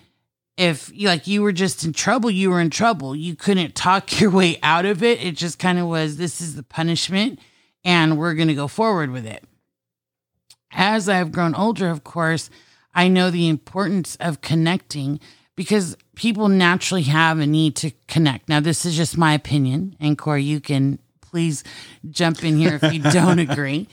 if 0.58 0.91
like 1.00 1.27
you 1.27 1.41
were 1.41 1.51
just 1.51 1.84
in 1.84 1.93
trouble, 1.93 2.29
you 2.29 2.50
were 2.50 2.62
in 2.62 2.70
trouble. 2.70 3.15
You 3.15 3.36
couldn't 3.36 3.75
talk 3.75 4.20
your 4.20 4.31
way 4.31 4.60
out 4.62 4.86
of 4.86 5.03
it. 5.03 5.24
It 5.24 5.36
just 5.36 5.60
kind 5.60 5.79
of 5.79 5.88
was 5.88 6.17
this 6.17 6.41
is 6.41 6.55
the 6.55 6.63
punishment 6.63 7.39
and 7.84 8.17
we're 8.17 8.34
going 8.34 8.48
to 8.48 8.53
go 8.53 8.67
forward 8.67 9.12
with 9.12 9.25
it. 9.25 9.43
As 10.72 11.10
I've 11.10 11.31
grown 11.31 11.55
older, 11.55 11.89
of 11.89 12.03
course, 12.03 12.50
I 12.93 13.08
know 13.08 13.29
the 13.29 13.48
importance 13.48 14.15
of 14.17 14.41
connecting 14.41 15.20
because 15.55 15.98
people 16.15 16.48
naturally 16.48 17.03
have 17.03 17.39
a 17.39 17.48
need 17.48 17.75
to 17.77 17.91
connect. 18.08 18.48
Now, 18.48 18.60
this 18.60 18.86
is 18.86 18.96
just 18.96 19.17
my 19.17 19.34
opinion, 19.34 19.96
and 20.00 20.17
Corey, 20.17 20.43
you 20.43 20.60
can 20.60 21.00
please 21.20 21.63
jump 22.10 22.43
in 22.43 22.58
here 22.58 22.79
if 22.81 22.93
you 22.93 23.01
don't 23.01 23.39
agree. 23.51 23.88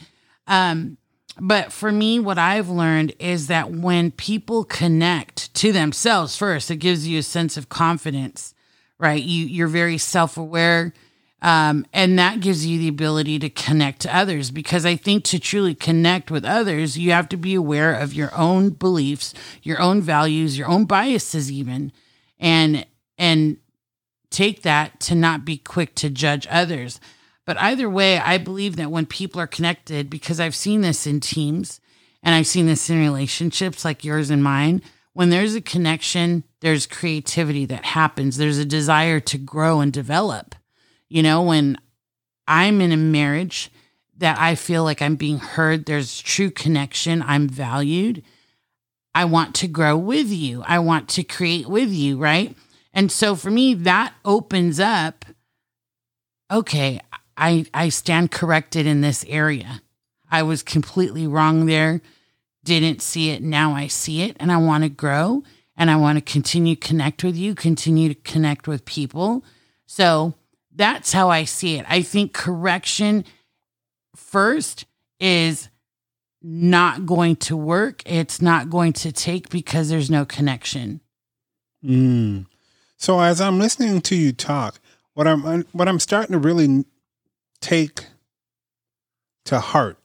Um, 0.47 0.97
but 1.41 1.71
for 1.71 1.91
me, 1.91 2.19
what 2.19 2.37
I've 2.37 2.69
learned 2.69 3.13
is 3.19 3.47
that 3.47 3.71
when 3.71 4.11
people 4.11 4.63
connect 4.63 5.53
to 5.55 5.71
themselves 5.71 6.35
first, 6.35 6.69
it 6.71 6.77
gives 6.77 7.07
you 7.07 7.19
a 7.19 7.23
sense 7.23 7.57
of 7.57 7.69
confidence, 7.69 8.53
right? 8.97 9.21
You 9.21 9.45
you're 9.45 9.67
very 9.67 9.97
self 9.97 10.37
aware. 10.37 10.93
Um, 11.41 11.85
and 11.93 12.19
that 12.19 12.41
gives 12.41 12.65
you 12.65 12.77
the 12.79 12.89
ability 12.89 13.39
to 13.39 13.49
connect 13.49 14.01
to 14.01 14.13
others 14.13 14.51
because 14.51 14.85
I 14.85 14.97
think 14.97 15.23
to 15.25 15.39
truly 15.39 15.73
connect 15.73 16.29
with 16.29 16.43
others, 16.43 16.97
you 16.97 17.11
have 17.11 17.29
to 17.29 17.37
be 17.37 17.55
aware 17.55 17.93
of 17.93 18.13
your 18.13 18.35
own 18.35 18.71
beliefs, 18.71 19.33
your 19.63 19.79
own 19.79 20.01
values, 20.01 20.57
your 20.57 20.67
own 20.67 20.83
biases, 20.83 21.49
even, 21.49 21.93
and 22.39 22.85
and 23.17 23.57
take 24.29 24.63
that 24.63 24.99
to 25.01 25.15
not 25.15 25.45
be 25.45 25.57
quick 25.57 25.95
to 25.95 26.09
judge 26.09 26.45
others. 26.49 26.99
But 27.49 27.59
either 27.59 27.89
way, 27.89 28.19
I 28.19 28.37
believe 28.37 28.75
that 28.75 28.91
when 28.91 29.07
people 29.07 29.41
are 29.41 29.47
connected, 29.47 30.07
because 30.07 30.39
I've 30.39 30.53
seen 30.53 30.81
this 30.81 31.07
in 31.07 31.19
teams 31.19 31.81
and 32.21 32.35
I've 32.35 32.45
seen 32.45 32.67
this 32.67 32.91
in 32.91 32.99
relationships 32.99 33.83
like 33.83 34.05
yours 34.05 34.29
and 34.29 34.43
mine, 34.43 34.83
when 35.13 35.31
there's 35.31 35.55
a 35.55 35.59
connection, 35.59 36.43
there's 36.59 36.85
creativity 36.85 37.65
that 37.65 37.85
happens. 37.85 38.37
There's 38.37 38.59
a 38.59 38.65
desire 38.65 39.19
to 39.21 39.39
grow 39.39 39.79
and 39.79 39.91
develop. 39.91 40.53
You 41.07 41.23
know, 41.23 41.41
when 41.41 41.77
I'm 42.47 42.81
in 42.81 42.91
a 42.91 42.97
marriage 42.97 43.71
that 44.19 44.37
I 44.39 44.53
feel 44.53 44.83
like 44.83 45.01
I'm 45.01 45.15
being 45.15 45.39
heard, 45.39 45.87
there's 45.87 46.21
true 46.21 46.51
connection, 46.51 47.23
I'm 47.23 47.49
valued. 47.49 48.21
I 49.15 49.25
want 49.25 49.55
to 49.55 49.67
grow 49.67 49.97
with 49.97 50.27
you. 50.29 50.61
I 50.67 50.77
want 50.77 51.09
to 51.09 51.23
create 51.23 51.67
with 51.67 51.89
you, 51.89 52.19
right? 52.19 52.55
And 52.93 53.11
so 53.11 53.35
for 53.35 53.49
me, 53.49 53.73
that 53.73 54.13
opens 54.23 54.79
up 54.79 55.25
okay, 56.51 56.99
I, 57.39 57.65
I 57.73 57.89
stand 57.89 58.31
corrected 58.31 58.85
in 58.85 59.01
this 59.01 59.25
area. 59.27 59.81
I 60.29 60.43
was 60.43 60.61
completely 60.61 61.25
wrong 61.25 61.65
there, 61.65 62.01
didn't 62.63 63.01
see 63.01 63.31
it. 63.31 63.41
Now 63.41 63.73
I 63.73 63.87
see 63.87 64.21
it, 64.21 64.37
and 64.39 64.51
I 64.51 64.57
want 64.57 64.83
to 64.83 64.89
grow 64.89 65.43
and 65.79 65.89
I 65.89 65.95
want 65.95 66.17
to 66.17 66.21
continue 66.21 66.75
connect 66.75 67.23
with 67.23 67.37
you, 67.37 67.55
continue 67.55 68.09
to 68.09 68.15
connect 68.15 68.67
with 68.67 68.83
people. 68.83 69.45
So 69.87 70.33
that's 70.75 71.13
how 71.13 71.29
I 71.29 71.45
see 71.45 71.77
it. 71.77 71.85
I 71.89 72.01
think 72.01 72.33
correction 72.33 73.23
first 74.15 74.85
is 75.21 75.69
not 76.41 77.05
going 77.05 77.37
to 77.37 77.55
work. 77.55 78.03
It's 78.05 78.41
not 78.41 78.69
going 78.69 78.93
to 78.93 79.13
take 79.13 79.49
because 79.49 79.89
there's 79.89 80.11
no 80.11 80.25
connection. 80.25 80.99
Mm. 81.83 82.45
So 82.97 83.21
as 83.21 83.39
I'm 83.39 83.57
listening 83.57 84.01
to 84.01 84.15
you 84.15 84.33
talk, 84.33 84.79
what 85.13 85.27
I'm 85.27 85.63
what 85.71 85.87
I'm 85.87 85.99
starting 85.99 86.33
to 86.33 86.39
really 86.39 86.85
take 87.61 88.05
to 89.45 89.59
heart, 89.59 89.97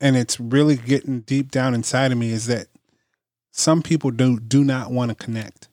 and 0.00 0.16
it's 0.16 0.40
really 0.40 0.76
getting 0.76 1.20
deep 1.20 1.50
down 1.50 1.74
inside 1.74 2.12
of 2.12 2.18
me, 2.18 2.32
is 2.32 2.46
that 2.46 2.66
some 3.52 3.82
people 3.82 4.10
do 4.10 4.38
do 4.40 4.64
not 4.64 4.90
want 4.90 5.10
to 5.10 5.14
connect, 5.14 5.68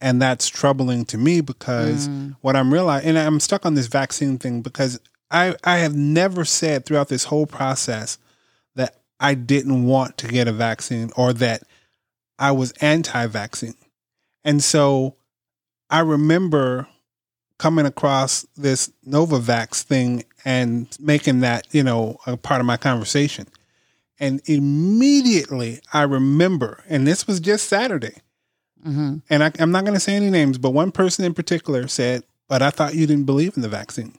and 0.00 0.20
that's 0.22 0.48
troubling 0.48 1.04
to 1.06 1.18
me 1.18 1.40
because 1.40 2.08
Mm. 2.08 2.36
what 2.40 2.56
I'm 2.56 2.72
realizing, 2.72 3.10
and 3.10 3.18
I'm 3.18 3.40
stuck 3.40 3.66
on 3.66 3.74
this 3.74 3.86
vaccine 3.88 4.38
thing 4.38 4.62
because 4.62 4.98
I 5.30 5.54
I 5.64 5.78
have 5.78 5.94
never 5.96 6.44
said 6.44 6.84
throughout 6.84 7.08
this 7.08 7.24
whole 7.24 7.46
process 7.46 8.18
that 8.74 9.00
I 9.20 9.34
didn't 9.34 9.84
want 9.84 10.16
to 10.18 10.28
get 10.28 10.48
a 10.48 10.52
vaccine 10.52 11.10
or 11.16 11.32
that 11.34 11.62
I 12.38 12.50
was 12.52 12.72
anti-vaccine. 12.80 13.74
And 14.44 14.62
so 14.62 15.16
I 15.90 16.00
remember 16.00 16.88
coming 17.62 17.86
across 17.86 18.44
this 18.56 18.90
Novavax 19.06 19.82
thing 19.84 20.24
and 20.44 20.88
making 20.98 21.38
that, 21.42 21.64
you 21.70 21.84
know, 21.84 22.18
a 22.26 22.36
part 22.36 22.58
of 22.60 22.66
my 22.66 22.76
conversation. 22.76 23.46
And 24.18 24.42
immediately 24.46 25.80
I 25.92 26.02
remember, 26.02 26.82
and 26.88 27.06
this 27.06 27.28
was 27.28 27.38
just 27.38 27.68
Saturday, 27.68 28.16
hmm 28.82 29.18
and 29.30 29.44
I, 29.44 29.52
I'm 29.60 29.70
not 29.70 29.84
going 29.84 29.94
to 29.94 30.00
say 30.00 30.16
any 30.16 30.28
names, 30.28 30.58
but 30.58 30.70
one 30.70 30.90
person 30.90 31.24
in 31.24 31.34
particular 31.34 31.86
said, 31.86 32.24
But 32.48 32.62
I 32.62 32.70
thought 32.70 32.96
you 32.96 33.06
didn't 33.06 33.26
believe 33.26 33.56
in 33.56 33.62
the 33.62 33.68
vaccine. 33.68 34.18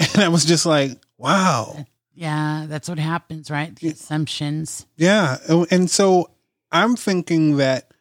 And 0.00 0.24
I 0.24 0.28
was 0.28 0.44
just 0.44 0.66
like, 0.66 0.98
Wow. 1.16 1.86
Yeah, 2.12 2.66
that's 2.68 2.88
what 2.88 2.98
happens, 2.98 3.52
right? 3.52 3.74
The 3.76 3.90
assumptions. 3.90 4.84
Yeah. 4.96 5.36
And 5.70 5.88
so 5.88 6.30
I'm 6.72 6.96
thinking 6.96 7.56
that 7.58 7.92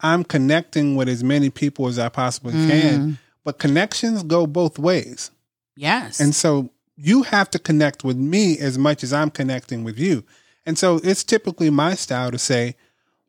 I'm 0.00 0.24
connecting 0.24 0.96
with 0.96 1.08
as 1.08 1.22
many 1.22 1.48
people 1.50 1.86
as 1.86 1.96
I 1.98 2.08
possibly 2.08 2.54
can, 2.66 3.00
Mm. 3.00 3.18
But 3.44 3.58
connections 3.58 4.22
go 4.22 4.46
both 4.46 4.78
ways. 4.78 5.30
Yes. 5.76 6.20
And 6.20 6.34
so 6.34 6.70
you 6.96 7.22
have 7.22 7.50
to 7.50 7.58
connect 7.58 8.04
with 8.04 8.16
me 8.16 8.58
as 8.58 8.76
much 8.78 9.02
as 9.02 9.12
I'm 9.12 9.30
connecting 9.30 9.84
with 9.84 9.98
you. 9.98 10.24
And 10.66 10.78
so 10.78 11.00
it's 11.02 11.24
typically 11.24 11.70
my 11.70 11.94
style 11.94 12.30
to 12.30 12.38
say, 12.38 12.76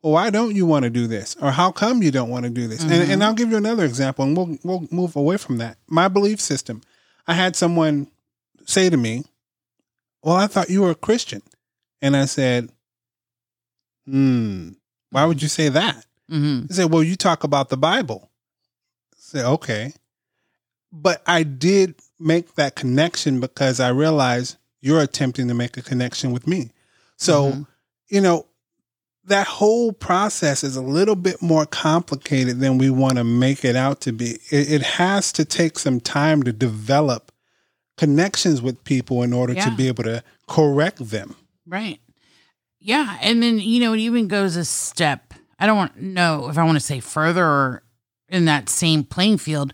well, 0.03 0.13
why 0.13 0.29
don't 0.29 0.55
you 0.55 0.65
want 0.65 0.83
to 0.83 0.89
do 0.89 1.07
this? 1.07 1.35
Or 1.41 1.51
how 1.51 1.71
come 1.71 2.03
you 2.03 2.11
don't 2.11 2.29
want 2.29 2.43
to 2.43 2.49
do 2.49 2.67
this? 2.67 2.83
And, 2.83 2.91
and 2.91 3.23
I'll 3.23 3.33
give 3.33 3.51
you 3.51 3.57
another 3.57 3.85
example 3.85 4.25
and 4.25 4.35
we'll, 4.35 4.57
we'll 4.63 4.87
move 4.91 5.15
away 5.15 5.37
from 5.37 5.57
that. 5.59 5.77
My 5.87 6.07
belief 6.07 6.41
system. 6.41 6.81
I 7.27 7.33
had 7.35 7.55
someone 7.55 8.07
say 8.65 8.89
to 8.89 8.97
me, 8.97 9.23
well, 10.23 10.35
I 10.35 10.47
thought 10.47 10.69
you 10.69 10.81
were 10.81 10.91
a 10.91 10.95
Christian. 10.95 11.41
And 12.01 12.17
I 12.17 12.25
said, 12.25 12.69
hmm, 14.05 14.69
why 15.11 15.25
would 15.25 15.41
you 15.41 15.47
say 15.47 15.69
that? 15.69 16.05
hmm 16.29 16.61
He 16.67 16.73
said, 16.73 16.91
Well, 16.91 17.03
you 17.03 17.15
talk 17.15 17.43
about 17.43 17.69
the 17.69 17.77
Bible. 17.77 18.29
I 19.13 19.17
said, 19.17 19.45
Okay. 19.45 19.93
But 20.91 21.21
I 21.25 21.43
did 21.43 21.95
make 22.19 22.55
that 22.55 22.75
connection 22.75 23.39
because 23.39 23.79
I 23.79 23.89
realized 23.89 24.57
you're 24.81 25.01
attempting 25.01 25.47
to 25.47 25.53
make 25.53 25.77
a 25.77 25.81
connection 25.81 26.31
with 26.31 26.47
me. 26.47 26.71
So, 27.17 27.51
Mhm. 27.51 27.67
you 28.09 28.21
know, 28.21 28.47
that 29.25 29.45
whole 29.47 29.93
process 29.93 30.63
is 30.63 30.75
a 30.75 30.81
little 30.81 31.15
bit 31.15 31.41
more 31.41 31.65
complicated 31.65 32.59
than 32.59 32.77
we 32.79 32.89
want 32.89 33.17
to 33.17 33.23
make 33.23 33.63
it 33.63 33.75
out 33.75 34.01
to 34.01 34.11
be. 34.11 34.39
It, 34.49 34.71
it 34.71 34.81
has 34.81 35.31
to 35.33 35.45
take 35.45 35.77
some 35.77 35.99
time 35.99 36.41
to 36.43 36.51
develop 36.51 37.31
connections 37.97 38.61
with 38.61 38.83
people 38.83 39.21
in 39.21 39.31
order 39.33 39.53
Yeah. 39.53 39.65
to 39.65 39.75
be 39.75 39.87
able 39.87 40.03
to 40.05 40.23
correct 40.47 41.09
them. 41.11 41.35
Right. 41.67 41.99
Yeah. 42.79 43.17
And 43.21 43.43
then, 43.43 43.59
you 43.59 43.79
know, 43.79 43.93
it 43.93 43.99
even 43.99 44.27
goes 44.27 44.55
a 44.55 44.65
step. 44.65 45.33
I 45.59 45.67
don't 45.67 45.77
want 45.77 46.01
know 46.01 46.49
if 46.49 46.57
I 46.57 46.63
want 46.63 46.77
to 46.77 46.79
say 46.85 46.99
further 46.99 47.45
or 47.45 47.83
in 48.27 48.45
that 48.45 48.69
same 48.69 49.03
playing 49.03 49.37
field, 49.37 49.71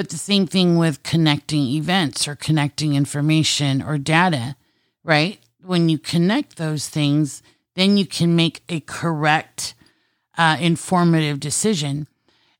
but 0.00 0.08
the 0.08 0.16
same 0.16 0.46
thing 0.46 0.78
with 0.78 1.02
connecting 1.02 1.66
events 1.66 2.26
or 2.26 2.34
connecting 2.34 2.94
information 2.94 3.82
or 3.82 3.98
data, 3.98 4.56
right? 5.04 5.38
When 5.62 5.90
you 5.90 5.98
connect 5.98 6.56
those 6.56 6.88
things, 6.88 7.42
then 7.74 7.98
you 7.98 8.06
can 8.06 8.34
make 8.34 8.62
a 8.70 8.80
correct, 8.80 9.74
uh, 10.38 10.56
informative 10.58 11.38
decision. 11.38 12.08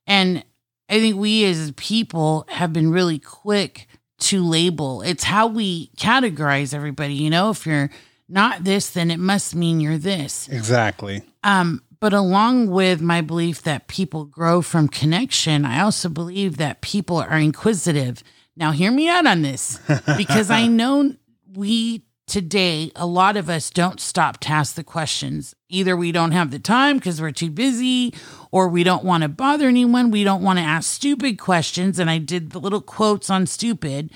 And 0.05 0.45
I 0.87 0.99
think 0.99 1.15
we 1.15 1.43
as 1.45 1.71
people 1.71 2.45
have 2.47 2.73
been 2.73 2.91
really 2.91 3.17
quick 3.17 3.87
to 4.19 4.45
label. 4.47 5.01
It's 5.01 5.23
how 5.23 5.47
we 5.47 5.87
categorize 5.97 6.75
everybody. 6.75 7.15
You 7.15 7.31
know, 7.31 7.49
if 7.49 7.65
you're 7.65 7.89
not 8.29 8.65
this, 8.65 8.91
then 8.91 9.09
it 9.09 9.17
must 9.17 9.55
mean 9.55 9.79
you're 9.79 9.97
this. 9.97 10.47
Exactly. 10.47 11.23
Um, 11.43 11.81
but 12.01 12.13
along 12.13 12.67
with 12.67 12.99
my 12.99 13.21
belief 13.21 13.61
that 13.61 13.87
people 13.87 14.25
grow 14.25 14.63
from 14.63 14.87
connection, 14.87 15.63
I 15.63 15.81
also 15.81 16.09
believe 16.09 16.57
that 16.57 16.81
people 16.81 17.17
are 17.17 17.37
inquisitive. 17.37 18.23
Now, 18.57 18.71
hear 18.71 18.91
me 18.91 19.07
out 19.07 19.27
on 19.27 19.43
this 19.43 19.79
because 20.17 20.49
I 20.49 20.65
know 20.65 21.13
we 21.53 22.03
today, 22.25 22.91
a 22.95 23.05
lot 23.05 23.37
of 23.37 23.49
us 23.49 23.69
don't 23.69 23.99
stop 23.99 24.39
to 24.39 24.49
ask 24.49 24.75
the 24.75 24.83
questions. 24.83 25.53
Either 25.69 25.95
we 25.95 26.11
don't 26.11 26.31
have 26.31 26.49
the 26.49 26.59
time 26.59 26.97
because 26.97 27.21
we're 27.21 27.29
too 27.29 27.51
busy, 27.51 28.15
or 28.51 28.67
we 28.67 28.83
don't 28.83 29.03
want 29.03 29.21
to 29.21 29.29
bother 29.29 29.67
anyone. 29.67 30.11
We 30.11 30.23
don't 30.23 30.41
want 30.41 30.57
to 30.57 30.65
ask 30.65 30.89
stupid 30.89 31.37
questions. 31.37 31.99
And 31.99 32.09
I 32.09 32.17
did 32.17 32.49
the 32.49 32.59
little 32.59 32.81
quotes 32.81 33.29
on 33.29 33.45
stupid. 33.45 34.11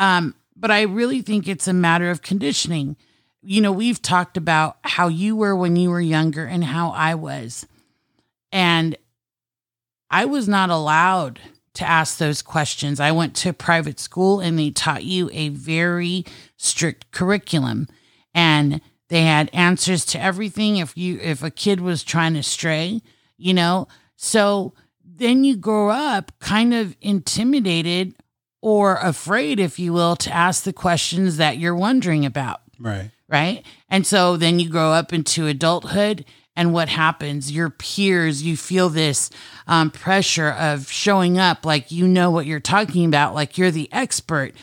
Um, 0.00 0.34
but 0.56 0.70
I 0.70 0.82
really 0.82 1.22
think 1.22 1.46
it's 1.46 1.68
a 1.68 1.72
matter 1.72 2.10
of 2.10 2.22
conditioning. 2.22 2.96
You 3.44 3.60
know, 3.60 3.72
we've 3.72 4.00
talked 4.00 4.36
about 4.36 4.78
how 4.82 5.08
you 5.08 5.36
were 5.36 5.54
when 5.54 5.76
you 5.76 5.90
were 5.90 6.00
younger 6.00 6.46
and 6.46 6.64
how 6.64 6.90
I 6.90 7.14
was. 7.14 7.66
And 8.50 8.96
I 10.10 10.24
was 10.24 10.48
not 10.48 10.70
allowed 10.70 11.40
to 11.74 11.84
ask 11.84 12.18
those 12.18 12.40
questions. 12.40 13.00
I 13.00 13.12
went 13.12 13.34
to 13.36 13.52
private 13.52 14.00
school 14.00 14.40
and 14.40 14.58
they 14.58 14.70
taught 14.70 15.04
you 15.04 15.28
a 15.32 15.48
very 15.50 16.24
strict 16.56 17.10
curriculum 17.10 17.88
and 18.32 18.80
they 19.08 19.22
had 19.22 19.50
answers 19.52 20.04
to 20.06 20.20
everything 20.20 20.78
if 20.78 20.96
you 20.96 21.18
if 21.20 21.42
a 21.42 21.50
kid 21.50 21.80
was 21.80 22.02
trying 22.02 22.34
to 22.34 22.42
stray, 22.42 23.02
you 23.36 23.52
know. 23.52 23.88
So 24.16 24.72
then 25.04 25.44
you 25.44 25.56
grow 25.56 25.90
up 25.90 26.32
kind 26.38 26.72
of 26.72 26.96
intimidated 27.00 28.14
or 28.62 28.96
afraid 28.96 29.60
if 29.60 29.78
you 29.78 29.92
will 29.92 30.16
to 30.16 30.32
ask 30.32 30.62
the 30.62 30.72
questions 30.72 31.36
that 31.36 31.58
you're 31.58 31.74
wondering 31.74 32.24
about 32.24 32.60
Right. 32.78 33.10
Right? 33.34 33.66
And 33.88 34.06
so 34.06 34.36
then 34.36 34.60
you 34.60 34.68
grow 34.68 34.92
up 34.92 35.12
into 35.12 35.48
adulthood, 35.48 36.24
and 36.54 36.72
what 36.72 36.88
happens? 36.88 37.50
Your 37.50 37.68
peers, 37.68 38.44
you 38.44 38.56
feel 38.56 38.88
this 38.88 39.28
um, 39.66 39.90
pressure 39.90 40.50
of 40.50 40.88
showing 40.88 41.36
up 41.36 41.66
like 41.66 41.90
you 41.90 42.06
know 42.06 42.30
what 42.30 42.46
you're 42.46 42.60
talking 42.60 43.04
about, 43.04 43.34
like 43.34 43.58
you're 43.58 43.72
the 43.72 43.92
expert. 43.92 44.54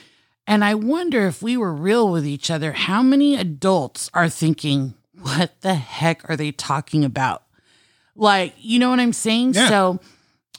And 0.48 0.64
I 0.64 0.76
wonder 0.76 1.28
if 1.28 1.42
we 1.42 1.58
were 1.58 1.74
real 1.74 2.10
with 2.10 2.26
each 2.26 2.50
other, 2.50 2.72
how 2.72 3.04
many 3.04 3.36
adults 3.36 4.10
are 4.14 4.30
thinking, 4.30 4.94
what 5.20 5.60
the 5.60 5.76
heck 5.76 6.30
are 6.30 6.38
they 6.38 6.54
talking 6.54 7.04
about? 7.04 7.44
Like, 8.16 8.54
you 8.58 8.80
know 8.80 8.90
what 8.90 9.02
I'm 9.02 9.12
saying? 9.12 9.56
Yeah. 9.56 9.68
So 9.68 10.00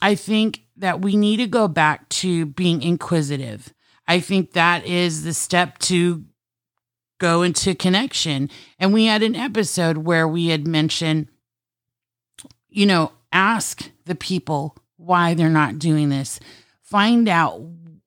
I 0.02 0.16
think 0.16 0.60
that 0.76 1.00
we 1.00 1.16
need 1.16 1.38
to 1.38 1.46
go 1.46 1.66
back 1.66 2.10
to 2.10 2.44
being 2.44 2.82
inquisitive. 2.82 3.72
I 4.06 4.20
think 4.20 4.52
that 4.52 4.84
is 4.84 5.24
the 5.24 5.32
step 5.32 5.78
to 5.78 6.24
go 7.22 7.42
into 7.42 7.72
connection. 7.72 8.50
And 8.80 8.92
we 8.92 9.06
had 9.06 9.22
an 9.22 9.36
episode 9.36 9.98
where 9.98 10.26
we 10.26 10.48
had 10.48 10.66
mentioned, 10.66 11.28
you 12.68 12.84
know, 12.84 13.12
ask 13.32 13.90
the 14.06 14.16
people 14.16 14.76
why 14.96 15.32
they're 15.34 15.48
not 15.48 15.78
doing 15.78 16.08
this, 16.08 16.40
find 16.82 17.28
out 17.28 17.62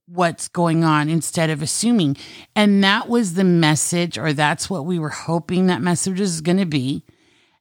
what's 0.06 0.50
going 0.50 0.84
on 0.84 1.08
instead 1.08 1.50
of 1.50 1.62
assuming. 1.62 2.18
And 2.58 2.84
that 2.84 3.08
was 3.08 3.36
the 3.36 3.46
message, 3.46 4.18
or 4.18 4.34
that's 4.34 4.70
what 4.70 4.86
we 4.86 5.00
were 5.00 5.10
hoping 5.10 5.68
that 5.68 5.82
message 5.82 6.20
is 6.20 6.42
going 6.42 6.58
to 6.58 6.66
be. 6.66 7.06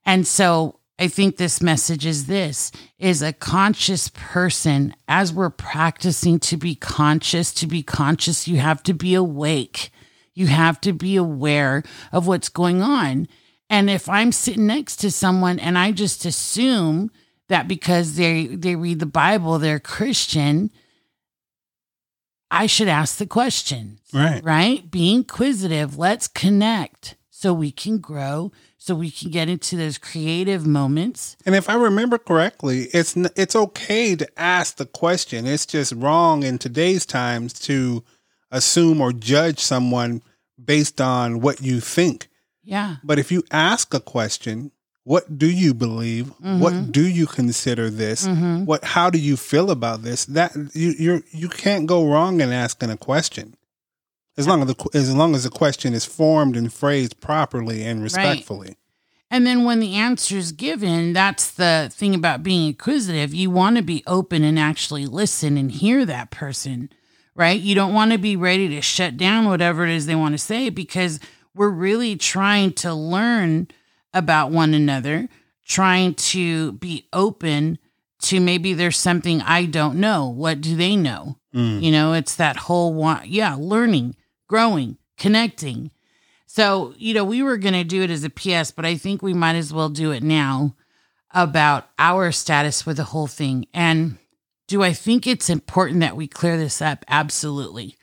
And 0.05 0.27
so 0.27 0.81
I 0.99 1.07
think 1.07 1.37
this 1.37 1.63
message 1.63 2.05
is 2.05 2.27
this 2.27 2.73
is 2.99 3.23
a 3.23 3.33
conscious 3.33 4.09
person 4.09 4.93
as 5.07 5.33
we're 5.33 5.51
practicing 5.51 6.41
to 6.41 6.57
be 6.57 6.75
conscious 6.75 7.53
to 7.55 7.67
be 7.67 7.83
conscious 7.83 8.47
you 8.47 8.59
have 8.59 8.81
to 8.85 8.95
be 8.95 9.15
awake 9.15 9.91
you 10.35 10.47
have 10.49 10.81
to 10.81 10.93
be 10.93 11.17
aware 11.17 11.83
of 12.13 12.27
what's 12.27 12.49
going 12.49 12.83
on 12.83 13.27
and 13.71 13.89
if 13.89 14.09
i'm 14.09 14.33
sitting 14.33 14.67
next 14.67 14.97
to 14.97 15.11
someone 15.11 15.59
and 15.59 15.79
i 15.79 15.91
just 15.93 16.25
assume 16.25 17.11
that 17.49 17.67
because 17.69 18.17
they 18.17 18.47
they 18.47 18.77
read 18.77 18.99
the 19.01 19.07
bible 19.07 19.59
they're 19.59 19.81
christian 19.81 20.71
i 22.51 22.67
should 22.67 22.89
ask 22.89 23.17
the 23.19 23.27
question 23.27 23.99
Right. 24.13 24.45
right? 24.45 24.89
Be 24.93 25.13
inquisitive. 25.13 25.99
Let's 25.99 26.29
connect 26.29 27.17
so 27.31 27.53
we 27.53 27.73
can 27.73 27.99
grow, 27.99 28.53
so 28.79 28.95
we 28.95 29.11
can 29.11 29.33
get 29.33 29.49
into 29.49 29.77
those 29.77 29.99
creative 29.99 30.65
moments. 30.65 31.37
And 31.45 31.57
if 31.57 31.69
I 31.69 31.75
remember 31.75 32.17
correctly, 32.17 32.83
it's 32.95 33.17
it's 33.35 33.57
okay 33.57 34.15
to 34.15 34.41
ask 34.41 34.77
the 34.77 34.87
question. 34.87 35.49
It's 35.49 35.67
just 35.67 35.93
wrong 35.95 36.45
in 36.45 36.59
today's 36.59 37.05
times 37.05 37.55
to 37.67 38.05
assume 38.55 39.01
or 39.01 39.13
judge 39.13 39.59
someone 39.59 40.23
based 40.63 41.01
on 41.01 41.41
what 41.41 41.61
you 41.61 41.81
think. 41.81 42.29
Yeah. 42.63 42.97
But 43.05 43.19
if 43.19 43.31
you 43.31 43.43
ask 43.51 43.93
a 43.93 44.01
question, 44.01 44.71
what 45.03 45.39
do 45.39 45.51
you 45.51 45.75
believe? 45.75 46.29
What 46.41 46.73
mm-hmm. 46.73 46.91
do 46.91 47.07
you 47.07 47.27
consider 47.27 47.91
this? 47.91 48.27
Mm-hmm. 48.27 48.65
What 48.65 48.85
how 48.85 49.11
do 49.11 49.19
you 49.19 49.37
feel 49.37 49.71
about 49.71 50.03
this? 50.03 50.25
That 50.25 50.57
you 50.73 50.95
you're 50.99 51.23
you 51.31 51.51
can't 51.51 51.87
go 51.87 52.09
wrong 52.09 52.41
in 52.41 52.53
asking 52.53 52.91
a 52.91 52.97
question. 52.97 53.55
As 54.39 54.49
long 54.49 54.63
as 54.63 54.69
the 54.69 54.91
as 54.95 55.15
long 55.15 55.35
as 55.35 55.45
the 55.45 55.51
question 55.51 55.93
is 55.93 56.07
formed 56.07 56.57
and 56.57 56.73
phrased 56.73 57.21
properly 57.21 57.85
and 57.85 58.03
respectfully. 58.03 58.77
And 59.31 59.47
then 59.47 59.65
when 59.65 59.81
the 59.81 59.95
answer 59.97 60.37
is 60.37 60.53
given, 60.53 61.13
that's 61.13 61.51
the 61.51 61.91
thing 61.93 62.15
about 62.15 62.43
being 62.43 62.69
inquisitive. 62.69 63.35
You 63.35 63.51
want 63.51 63.77
to 63.77 63.83
be 63.83 64.05
open 64.07 64.45
and 64.45 64.59
actually 64.59 65.07
listen 65.07 65.57
and 65.57 65.73
hear 65.73 66.07
that 66.07 66.31
person, 66.31 66.89
right? 67.35 67.61
You 67.61 67.75
don't 67.75 67.95
want 67.95 68.13
to 68.13 68.19
be 68.19 68.37
ready 68.37 68.69
to 68.69 68.81
shut 68.81 69.17
down 69.17 69.47
whatever 69.47 69.85
it 69.85 69.91
is 69.91 70.07
they 70.07 70.15
want 70.15 70.35
to 70.35 70.39
say 70.39 70.71
because 70.71 71.21
we're 71.55 71.71
really 71.71 72.17
trying 72.17 72.73
to 72.75 72.95
learn 72.95 73.69
about 74.13 74.51
one 74.51 74.75
another, 74.75 75.29
trying 75.67 76.15
to 76.15 76.73
be 76.73 77.09
open 77.13 77.79
to 78.23 78.41
maybe 78.41 78.73
there's 78.73 78.97
something 78.97 79.43
I 79.43 79.67
don't 79.67 80.01
know. 80.01 80.29
What 80.29 80.61
do 80.61 80.77
they 80.77 80.97
know? 80.97 81.37
Mm. 81.55 81.83
You 81.83 81.93
know, 81.93 82.13
it's 82.15 82.37
that 82.37 82.57
whole 82.57 82.95
one, 82.95 83.23
yeah, 83.27 83.57
learning, 83.59 84.17
growing, 84.49 84.97
connecting. 85.19 85.91
So, 86.47 86.95
you 86.97 87.15
know, 87.15 87.25
we 87.25 87.43
were 87.43 87.57
going 87.57 87.75
to 87.75 87.85
do 87.85 88.03
it 88.03 88.11
as 88.11 88.25
a 88.25 88.31
PS, 88.31 88.71
but 88.71 88.85
I 88.85 88.97
think 88.97 89.23
we 89.23 89.35
might 89.35 89.57
as 89.57 89.73
well 89.73 89.89
do 89.89 90.13
it 90.13 90.23
now 90.23 90.75
about 91.33 91.89
our 91.99 92.31
status 92.31 92.87
with 92.87 92.97
the 92.97 93.05
whole 93.05 93.27
thing. 93.27 93.67
And 93.75 94.19
do 94.67 94.83
I 94.83 94.93
think 94.93 95.27
it's 95.27 95.51
important 95.51 96.01
that 96.01 96.17
we 96.17 96.27
clear 96.27 96.57
this 96.57 96.81
up? 96.81 97.05
Absolutely. 97.09 97.97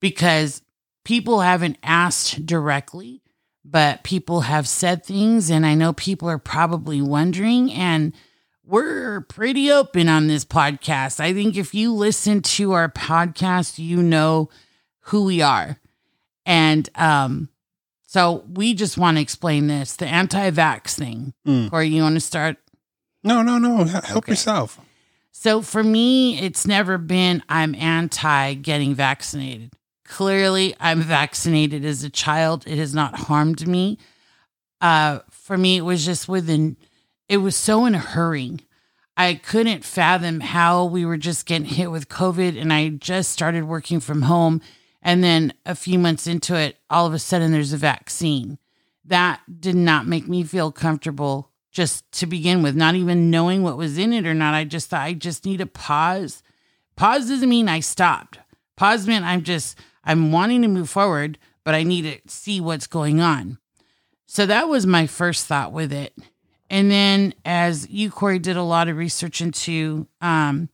Because 0.00 0.62
people 1.04 1.40
haven't 1.40 1.78
asked 1.82 2.46
directly, 2.46 3.22
but 3.64 4.04
people 4.04 4.42
have 4.42 4.68
said 4.68 5.04
things. 5.04 5.50
And 5.50 5.66
I 5.66 5.74
know 5.74 5.92
people 5.92 6.28
are 6.28 6.38
probably 6.38 7.02
wondering. 7.02 7.72
And 7.72 8.14
we're 8.64 9.22
pretty 9.22 9.72
open 9.72 10.08
on 10.08 10.28
this 10.28 10.44
podcast. 10.44 11.20
I 11.20 11.32
think 11.32 11.56
if 11.56 11.74
you 11.74 11.92
listen 11.92 12.42
to 12.42 12.72
our 12.72 12.88
podcast, 12.90 13.78
you 13.78 14.02
know 14.02 14.50
who 15.00 15.24
we 15.24 15.40
are. 15.42 15.78
And 16.46 16.88
um, 16.94 17.48
so 18.06 18.44
we 18.48 18.72
just 18.74 18.96
want 18.98 19.16
to 19.16 19.20
explain 19.22 19.66
this 19.66 19.96
the 19.96 20.06
anti 20.06 20.50
vax 20.50 20.94
thing. 20.94 21.34
Mm. 21.46 21.72
Or 21.72 21.82
you 21.82 22.02
want 22.02 22.14
to 22.16 22.20
start? 22.20 22.56
No, 23.24 23.42
no, 23.42 23.58
no. 23.58 23.84
Help 23.84 24.18
Okay. 24.18 24.32
yourself. 24.32 24.78
So 25.40 25.62
for 25.62 25.84
me, 25.84 26.36
it's 26.40 26.66
never 26.66 26.98
been 26.98 27.44
I'm 27.48 27.76
anti 27.76 28.54
getting 28.54 28.96
vaccinated. 28.96 29.72
Clearly, 30.04 30.74
I'm 30.80 31.00
vaccinated 31.00 31.84
as 31.84 32.02
a 32.02 32.10
child. 32.10 32.64
It 32.66 32.76
has 32.78 32.92
not 32.92 33.14
harmed 33.14 33.64
me. 33.68 33.98
Uh, 34.80 35.20
for 35.30 35.56
me, 35.56 35.76
it 35.76 35.82
was 35.82 36.04
just 36.04 36.28
within, 36.28 36.76
it 37.28 37.36
was 37.36 37.54
so 37.54 37.86
in 37.86 37.94
a 37.94 37.98
hurry. 37.98 38.56
I 39.16 39.34
couldn't 39.34 39.84
fathom 39.84 40.40
how 40.40 40.86
we 40.86 41.04
were 41.04 41.16
just 41.16 41.46
getting 41.46 41.68
hit 41.68 41.92
with 41.92 42.08
COVID 42.08 42.60
and 42.60 42.72
I 42.72 42.88
just 42.88 43.30
started 43.30 43.62
working 43.62 44.00
from 44.00 44.22
home. 44.22 44.60
And 45.02 45.22
then 45.22 45.52
a 45.64 45.76
few 45.76 46.00
months 46.00 46.26
into 46.26 46.56
it, 46.56 46.78
all 46.90 47.06
of 47.06 47.14
a 47.14 47.20
sudden 47.20 47.52
there's 47.52 47.72
a 47.72 47.76
vaccine. 47.76 48.58
That 49.04 49.40
did 49.60 49.76
not 49.76 50.08
make 50.08 50.26
me 50.26 50.42
feel 50.42 50.72
comfortable 50.72 51.47
just 51.70 52.10
to 52.12 52.26
begin 52.26 52.62
with, 52.62 52.74
not 52.74 52.94
even 52.94 53.30
knowing 53.30 53.62
what 53.62 53.76
was 53.76 53.98
in 53.98 54.12
it 54.12 54.26
or 54.26 54.34
not. 54.34 54.54
I 54.54 54.64
just 54.64 54.90
thought 54.90 55.02
I 55.02 55.12
just 55.12 55.44
need 55.44 55.60
a 55.60 55.66
pause. 55.66 56.42
Pause 56.96 57.28
doesn't 57.28 57.48
mean 57.48 57.68
I 57.68 57.80
stopped. 57.80 58.38
Pause 58.76 59.06
meant 59.06 59.24
I'm 59.24 59.42
just, 59.42 59.78
I'm 60.04 60.32
wanting 60.32 60.62
to 60.62 60.68
move 60.68 60.88
forward, 60.88 61.38
but 61.64 61.74
I 61.74 61.82
need 61.82 62.02
to 62.02 62.32
see 62.32 62.60
what's 62.60 62.86
going 62.86 63.20
on. 63.20 63.58
So 64.26 64.46
that 64.46 64.68
was 64.68 64.86
my 64.86 65.06
first 65.06 65.46
thought 65.46 65.72
with 65.72 65.92
it. 65.92 66.16
And 66.70 66.90
then 66.90 67.34
as 67.44 67.88
you, 67.88 68.10
Corey, 68.10 68.38
did 68.38 68.56
a 68.56 68.62
lot 68.62 68.88
of 68.88 68.96
research 68.96 69.40
into 69.40 70.06
um, 70.20 70.68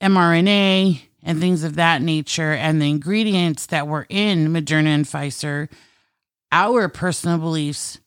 mRNA 0.00 1.00
and 1.22 1.40
things 1.40 1.64
of 1.64 1.76
that 1.76 2.02
nature 2.02 2.52
and 2.52 2.80
the 2.80 2.88
ingredients 2.88 3.66
that 3.66 3.88
were 3.88 4.06
in 4.08 4.48
Moderna 4.48 4.88
and 4.88 5.04
Pfizer, 5.04 5.68
our 6.52 6.88
personal 6.88 7.38
beliefs 7.38 7.98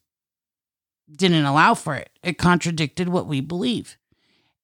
didn't 1.14 1.46
allow 1.46 1.74
for 1.74 1.96
it. 1.96 2.10
It 2.24 2.38
contradicted 2.38 3.10
what 3.10 3.28
we 3.28 3.42
believe. 3.42 3.98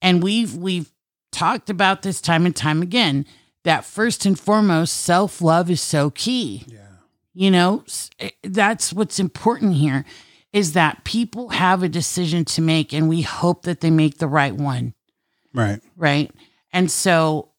And 0.01 0.21
we've 0.21 0.56
we've 0.56 0.91
talked 1.32 1.69
about 1.69 2.01
this 2.01 2.21
time 2.21 2.45
and 2.45 2.56
time 2.56 2.82
again 2.82 3.25
that 3.63 3.86
first 3.86 4.25
and 4.25 4.38
foremost 4.38 4.93
self-love 4.97 5.69
is 5.71 5.82
so 5.82 6.10
key. 6.10 6.65
Yeah. 6.67 6.79
You 7.34 7.49
know, 7.49 7.84
eh, 8.19 8.29
that's 8.43 8.91
what's 8.93 9.19
important 9.19 9.75
here 9.75 10.06
is 10.51 10.73
that 10.73 11.03
people 11.06 11.49
have 11.49 11.82
a 11.82 11.89
decision 11.89 12.45
to 12.45 12.62
make 12.62 12.93
and 12.93 13.10
we 13.10 13.21
hope 13.21 13.63
that 13.63 13.79
they 13.82 13.89
make 13.89 14.17
the 14.19 14.27
right 14.27 14.53
one, 14.53 14.93
Right. 15.53 15.82
right? 15.95 16.29
And 16.71 16.91
so 16.91 17.49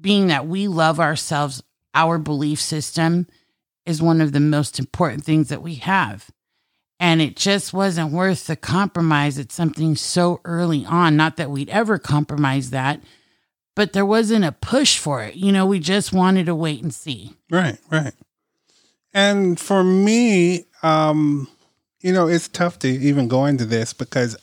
being 0.00 0.26
that 0.28 0.48
we 0.48 0.66
love 0.66 0.98
ourselves, 0.98 1.62
our 1.94 2.18
belief 2.18 2.60
system 2.60 3.28
is 3.86 4.02
one 4.02 4.20
of 4.20 4.32
the 4.32 4.40
most 4.40 4.80
important 4.80 5.22
things 5.24 5.48
that 5.50 5.62
we 5.62 5.76
have. 5.76 6.28
And 7.00 7.20
it 7.20 7.36
just 7.36 7.72
wasn't 7.72 8.12
worth 8.12 8.46
the 8.46 8.56
compromise 8.56 9.38
at 9.38 9.52
something 9.52 9.96
so 9.96 10.40
early 10.44 10.86
on. 10.86 11.16
Not 11.16 11.36
that 11.36 11.50
we'd 11.50 11.68
ever 11.70 11.98
compromise 11.98 12.70
that, 12.70 13.02
but 13.74 13.92
there 13.92 14.06
wasn't 14.06 14.44
a 14.44 14.52
push 14.52 14.98
for 14.98 15.22
it. 15.22 15.34
You 15.34 15.52
know, 15.52 15.66
we 15.66 15.80
just 15.80 16.12
wanted 16.12 16.46
to 16.46 16.54
wait 16.54 16.82
and 16.82 16.94
see. 16.94 17.36
Right, 17.50 17.78
right. 17.90 18.14
And 19.12 19.58
for 19.58 19.82
me, 19.82 20.66
um, 20.82 21.48
you 22.00 22.12
know, 22.12 22.28
it's 22.28 22.48
tough 22.48 22.78
to 22.80 22.88
even 22.88 23.28
go 23.28 23.46
into 23.46 23.64
this 23.64 23.92
because 23.92 24.36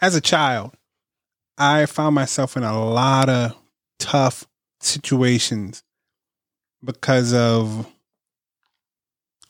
as 0.00 0.14
a 0.14 0.20
child, 0.20 0.72
I 1.58 1.86
found 1.86 2.14
myself 2.14 2.56
in 2.56 2.62
a 2.62 2.84
lot 2.84 3.28
of 3.28 3.56
tough 3.98 4.46
situations 4.80 5.82
because 6.84 7.32
of 7.32 7.86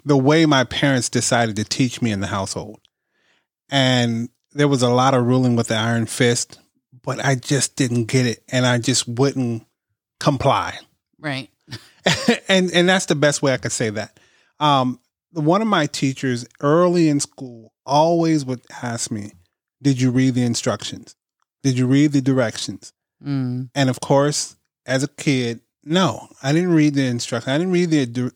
the 0.04 0.16
way 0.16 0.46
my 0.46 0.64
parents 0.64 1.08
decided 1.08 1.56
to 1.56 1.64
teach 1.64 2.02
me 2.02 2.10
in 2.10 2.20
the 2.20 2.26
household. 2.26 2.80
And 3.70 4.28
there 4.52 4.68
was 4.68 4.82
a 4.82 4.90
lot 4.90 5.14
of 5.14 5.24
ruling 5.24 5.56
with 5.56 5.68
the 5.68 5.76
iron 5.76 6.06
fist, 6.06 6.58
but 7.02 7.24
I 7.24 7.34
just 7.36 7.76
didn't 7.76 8.06
get 8.06 8.26
it 8.26 8.42
and 8.48 8.66
I 8.66 8.78
just 8.78 9.08
wouldn't 9.08 9.64
comply 10.20 10.78
Right. 11.22 11.48
and 12.48 12.70
and 12.72 12.88
that's 12.88 13.06
the 13.06 13.14
best 13.14 13.40
way 13.40 13.54
I 13.54 13.56
could 13.56 13.72
say 13.72 13.88
that. 13.90 14.18
Um, 14.60 14.98
one 15.30 15.62
of 15.62 15.68
my 15.68 15.86
teachers 15.86 16.46
early 16.60 17.08
in 17.08 17.20
school 17.20 17.72
always 17.86 18.44
would 18.44 18.60
ask 18.82 19.10
me, 19.10 19.32
Did 19.80 20.00
you 20.00 20.10
read 20.10 20.34
the 20.34 20.42
instructions? 20.42 21.14
Did 21.62 21.78
you 21.78 21.86
read 21.86 22.12
the 22.12 22.20
directions? 22.20 22.92
Mm. 23.24 23.70
And 23.74 23.88
of 23.88 24.00
course, 24.00 24.56
as 24.84 25.04
a 25.04 25.08
kid, 25.08 25.60
no, 25.84 26.28
I 26.42 26.52
didn't 26.52 26.74
read 26.74 26.94
the 26.94 27.06
instructions. 27.06 27.48
I 27.48 27.58
didn't 27.58 27.72
read 27.72 27.90
the. 27.90 28.32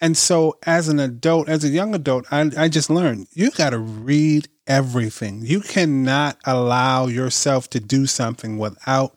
And 0.00 0.16
so, 0.16 0.58
as 0.62 0.88
an 0.88 1.00
adult, 1.00 1.48
as 1.48 1.64
a 1.64 1.68
young 1.68 1.94
adult, 1.94 2.26
I, 2.30 2.50
I 2.56 2.68
just 2.68 2.88
learned 2.88 3.26
you 3.32 3.50
got 3.50 3.70
to 3.70 3.78
read 3.78 4.48
everything. 4.66 5.42
You 5.44 5.60
cannot 5.60 6.38
allow 6.44 7.06
yourself 7.06 7.68
to 7.70 7.80
do 7.80 8.06
something 8.06 8.58
without 8.58 9.16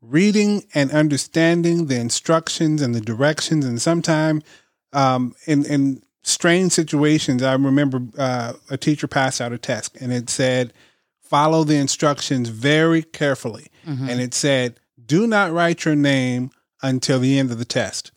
reading 0.00 0.64
and 0.74 0.92
understanding 0.92 1.86
the 1.86 1.98
instructions 1.98 2.82
and 2.82 2.94
the 2.94 3.00
directions. 3.00 3.64
And 3.64 3.82
sometimes, 3.82 4.44
um, 4.92 5.34
in 5.46 5.64
in 5.66 6.02
strange 6.22 6.72
situations, 6.72 7.42
I 7.42 7.54
remember 7.54 8.02
uh, 8.16 8.52
a 8.70 8.76
teacher 8.76 9.08
passed 9.08 9.40
out 9.40 9.52
a 9.52 9.58
test, 9.58 9.96
and 10.00 10.12
it 10.12 10.30
said, 10.30 10.72
"Follow 11.20 11.64
the 11.64 11.76
instructions 11.76 12.48
very 12.48 13.02
carefully." 13.02 13.66
And 14.08 14.20
it 14.20 14.34
said, 14.34 14.78
"Do 15.04 15.26
not 15.26 15.52
write 15.52 15.84
your 15.84 15.96
name 15.96 16.50
until 16.82 17.18
the 17.18 17.38
end 17.38 17.50
of 17.50 17.58
the 17.58 17.64
test." 17.64 18.12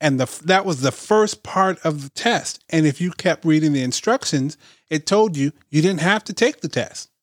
And 0.00 0.20
the 0.20 0.26
that 0.44 0.66
was 0.66 0.82
the 0.82 0.92
first 0.92 1.42
part 1.42 1.78
of 1.84 2.02
the 2.02 2.10
test. 2.10 2.62
And 2.68 2.86
if 2.86 3.00
you 3.00 3.10
kept 3.12 3.44
reading 3.44 3.72
the 3.72 3.82
instructions, 3.82 4.58
it 4.90 5.06
told 5.06 5.36
you 5.36 5.52
you 5.70 5.80
didn't 5.80 6.00
have 6.02 6.22
to 6.24 6.32
take 6.32 6.60
the 6.60 6.68
test. 6.68 7.10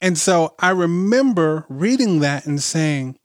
And 0.00 0.16
so 0.18 0.54
I 0.58 0.70
remember 0.70 1.64
reading 1.68 2.20
that 2.20 2.46
and 2.46 2.62
saying, 2.62 3.18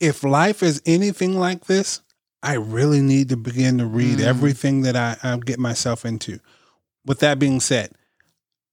if 0.00 0.24
life 0.24 0.62
is 0.62 0.82
anything 0.86 1.38
like 1.38 1.66
this, 1.66 2.00
I 2.42 2.54
really 2.54 3.00
need 3.00 3.28
to 3.30 3.36
begin 3.36 3.78
to 3.78 3.86
read 3.86 4.18
Mm. 4.18 4.24
everything 4.24 4.82
that 4.82 4.96
I, 4.96 5.16
I 5.22 5.36
get 5.38 5.58
myself 5.58 6.04
into. 6.04 6.40
With 7.04 7.20
that 7.20 7.38
being 7.38 7.60
said, 7.60 7.92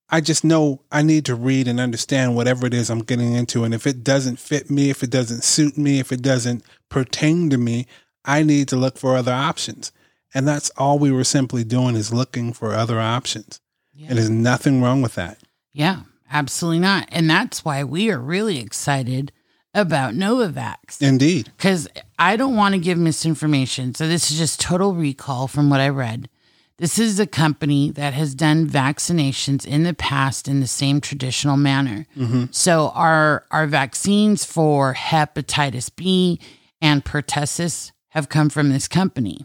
I 0.10 0.22
just 0.22 0.44
know 0.44 0.82
I 0.92 1.02
need 1.02 1.26
to 1.26 1.36
read 1.36 1.68
and 1.68 1.80
understand 1.80 2.36
whatever 2.36 2.68
it 2.68 2.74
is 2.74 2.90
I'm 2.90 3.00
getting 3.04 3.34
into. 3.34 3.64
And 3.64 3.74
if 3.74 3.86
it 3.88 4.04
doesn't 4.04 4.40
fit 4.40 4.70
me, 4.70 4.90
if 4.90 5.04
it 5.04 5.10
doesn't 5.10 5.44
suit 5.44 5.78
me, 5.78 6.00
if 6.00 6.12
it 6.12 6.22
doesn't 6.22 6.64
pertain 6.90 7.50
to 7.50 7.58
me, 7.58 7.86
I 8.26 8.44
need 8.44 8.68
to 8.70 8.76
look 8.76 8.98
for 8.98 9.16
other 9.16 9.34
options. 9.34 9.92
And 10.34 10.48
that's 10.48 10.70
all 10.72 10.98
we 10.98 11.12
were 11.12 11.24
simply 11.24 11.64
doing 11.64 11.96
is 11.96 12.14
looking 12.14 12.54
for 12.54 12.74
other 12.74 13.00
options. 13.00 13.60
Yeah. 13.94 14.08
And 14.10 14.18
there's 14.18 14.30
nothing 14.30 14.82
wrong 14.82 15.02
with 15.02 15.16
that. 15.16 15.38
Yeah, 15.74 16.02
absolutely 16.32 16.80
not. 16.80 17.08
And 17.12 17.30
that's 17.30 17.64
why 17.64 17.84
we 17.84 18.10
are 18.10 18.20
really 18.20 18.60
excited 18.60 19.32
about 19.74 20.14
Novavax. 20.14 21.02
Indeed. 21.02 21.52
because 21.58 21.88
I 22.18 22.36
don't 22.36 22.56
want 22.56 22.74
to 22.74 22.80
give 22.80 22.98
misinformation. 22.98 23.96
So 23.96 24.08
this 24.08 24.32
is 24.32 24.38
just 24.38 24.60
total 24.60 24.94
recall 24.94 25.48
from 25.48 25.70
what 25.70 25.80
I 25.80 25.90
read. 25.90 26.30
This 26.78 26.98
is 27.00 27.20
a 27.20 27.28
company 27.28 27.92
that 27.92 28.14
has 28.14 28.34
done 28.36 28.68
vaccinations 28.68 29.66
in 29.66 29.84
the 29.84 29.94
past 29.94 30.48
in 30.48 30.60
the 30.60 30.68
same 30.68 31.02
traditional 31.02 31.56
manner. 31.56 32.06
Mm-hmm. 32.18 32.46
So 32.52 32.90
our 32.90 33.46
our 33.52 33.68
vaccines 33.68 34.44
for 34.44 34.94
hepatitis 34.94 35.96
B 35.96 36.40
and 36.82 37.06
pertussis 37.06 37.93
have 38.14 38.30
come 38.30 38.48
from 38.48 38.70
this 38.70 38.88
company. 38.88 39.44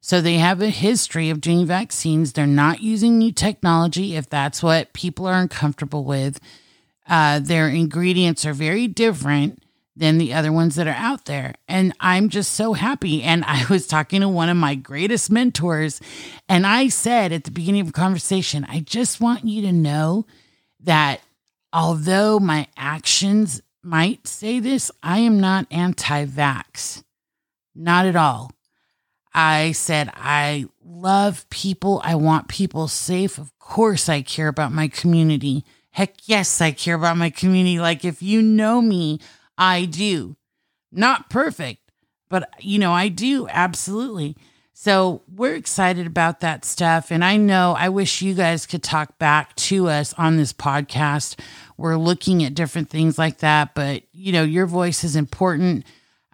So 0.00 0.20
they 0.20 0.34
have 0.34 0.62
a 0.62 0.68
history 0.68 1.30
of 1.30 1.40
doing 1.40 1.66
vaccines. 1.66 2.32
They're 2.32 2.46
not 2.46 2.80
using 2.80 3.18
new 3.18 3.32
technology 3.32 4.14
if 4.14 4.28
that's 4.28 4.62
what 4.62 4.92
people 4.92 5.26
are 5.26 5.34
uncomfortable 5.40 6.04
with. 6.04 6.38
Uh, 7.08 7.40
their 7.40 7.68
ingredients 7.68 8.46
are 8.46 8.52
very 8.52 8.86
different 8.86 9.60
than 9.96 10.18
the 10.18 10.32
other 10.32 10.52
ones 10.52 10.76
that 10.76 10.86
are 10.86 10.90
out 10.90 11.24
there. 11.24 11.54
And 11.66 11.92
I'm 11.98 12.28
just 12.28 12.52
so 12.52 12.74
happy. 12.74 13.24
And 13.24 13.44
I 13.46 13.66
was 13.70 13.88
talking 13.88 14.20
to 14.20 14.28
one 14.28 14.48
of 14.48 14.56
my 14.56 14.76
greatest 14.76 15.28
mentors, 15.28 16.00
and 16.48 16.64
I 16.66 16.88
said 16.88 17.32
at 17.32 17.42
the 17.42 17.50
beginning 17.50 17.80
of 17.80 17.88
the 17.88 17.92
conversation, 17.92 18.64
I 18.68 18.78
just 18.78 19.20
want 19.20 19.44
you 19.44 19.62
to 19.62 19.72
know 19.72 20.24
that 20.80 21.20
although 21.72 22.38
my 22.38 22.68
actions 22.76 23.60
might 23.82 24.28
say 24.28 24.60
this, 24.60 24.92
I 25.02 25.18
am 25.18 25.40
not 25.40 25.66
anti 25.72 26.26
vax. 26.26 27.02
Not 27.74 28.06
at 28.06 28.16
all. 28.16 28.52
I 29.34 29.72
said, 29.72 30.10
I 30.14 30.66
love 30.84 31.48
people. 31.50 32.00
I 32.04 32.14
want 32.14 32.48
people 32.48 32.86
safe. 32.86 33.36
Of 33.38 33.58
course, 33.58 34.08
I 34.08 34.22
care 34.22 34.48
about 34.48 34.72
my 34.72 34.88
community. 34.88 35.64
Heck 35.90 36.28
yes, 36.28 36.60
I 36.60 36.70
care 36.70 36.94
about 36.94 37.16
my 37.16 37.30
community. 37.30 37.80
Like, 37.80 38.04
if 38.04 38.22
you 38.22 38.42
know 38.42 38.80
me, 38.80 39.20
I 39.58 39.86
do. 39.86 40.36
Not 40.92 41.30
perfect, 41.30 41.90
but 42.28 42.48
you 42.60 42.78
know, 42.78 42.92
I 42.92 43.08
do 43.08 43.48
absolutely. 43.48 44.36
So 44.72 45.22
we're 45.32 45.54
excited 45.54 46.06
about 46.06 46.40
that 46.40 46.64
stuff. 46.64 47.10
And 47.10 47.24
I 47.24 47.36
know 47.36 47.74
I 47.78 47.88
wish 47.88 48.22
you 48.22 48.34
guys 48.34 48.66
could 48.66 48.82
talk 48.82 49.18
back 49.18 49.54
to 49.56 49.88
us 49.88 50.12
on 50.14 50.36
this 50.36 50.52
podcast. 50.52 51.38
We're 51.76 51.96
looking 51.96 52.44
at 52.44 52.54
different 52.54 52.90
things 52.90 53.16
like 53.16 53.38
that, 53.38 53.74
but 53.74 54.02
you 54.12 54.32
know, 54.32 54.42
your 54.42 54.66
voice 54.66 55.04
is 55.04 55.16
important. 55.16 55.86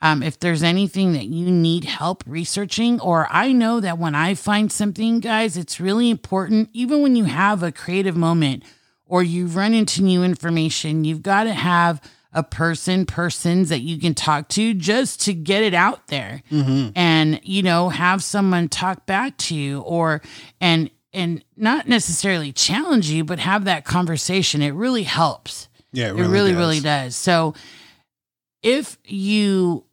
Um, 0.03 0.23
if 0.23 0.39
there's 0.39 0.63
anything 0.63 1.13
that 1.13 1.27
you 1.27 1.51
need 1.51 1.85
help 1.85 2.25
researching, 2.27 3.01
or 3.01 3.27
I 3.31 3.53
know 3.53 3.81
that 3.81 3.99
when 3.99 4.15
I 4.15 4.35
find 4.35 4.73
something, 4.73 5.21
guys, 5.21 5.57
it's 5.59 5.79
really 5.79 6.09
important, 6.09 6.71
even 6.73 7.03
when 7.03 7.17
you 7.17 7.25
have 7.25 7.63
a 7.63 7.71
creative 7.71 8.17
moment 8.17 8.63
or 9.05 9.23
you 9.23 9.47
run 9.47 9.75
into 9.75 10.03
new 10.03 10.25
information, 10.25 11.05
you've 11.05 11.23
got 11.23 11.45
to 11.45 11.53
have 11.53 12.01
a 12.33 12.43
person, 12.43 13.05
persons 13.05 13.69
that 13.69 13.81
you 13.81 13.99
can 13.99 14.15
talk 14.15 14.49
to 14.49 14.73
just 14.73 15.21
to 15.23 15.35
get 15.35 15.63
it 15.65 15.75
out 15.75 16.07
there 16.07 16.43
and, 16.51 17.41
you 17.43 17.63
know, 17.63 17.89
have 17.91 18.23
someone 18.23 18.69
talk 18.69 19.05
back 19.05 19.37
to 19.37 19.55
you 19.55 19.81
or, 19.81 20.23
and, 20.61 20.89
and 21.13 21.45
not 21.57 21.89
necessarily 21.89 22.53
challenge 22.53 23.11
you, 23.11 23.25
but 23.25 23.41
have 23.41 23.65
that 23.65 23.85
conversation. 23.85 24.63
It 24.63 24.71
really 24.75 25.03
helps. 25.03 25.69
Yeah, 25.93 26.11
It 26.11 26.13
really, 26.15 26.53
does. 26.53 26.59
really 26.59 26.81
does. 26.81 27.17
So 27.17 27.55
if 28.63 28.97
you 29.05 29.85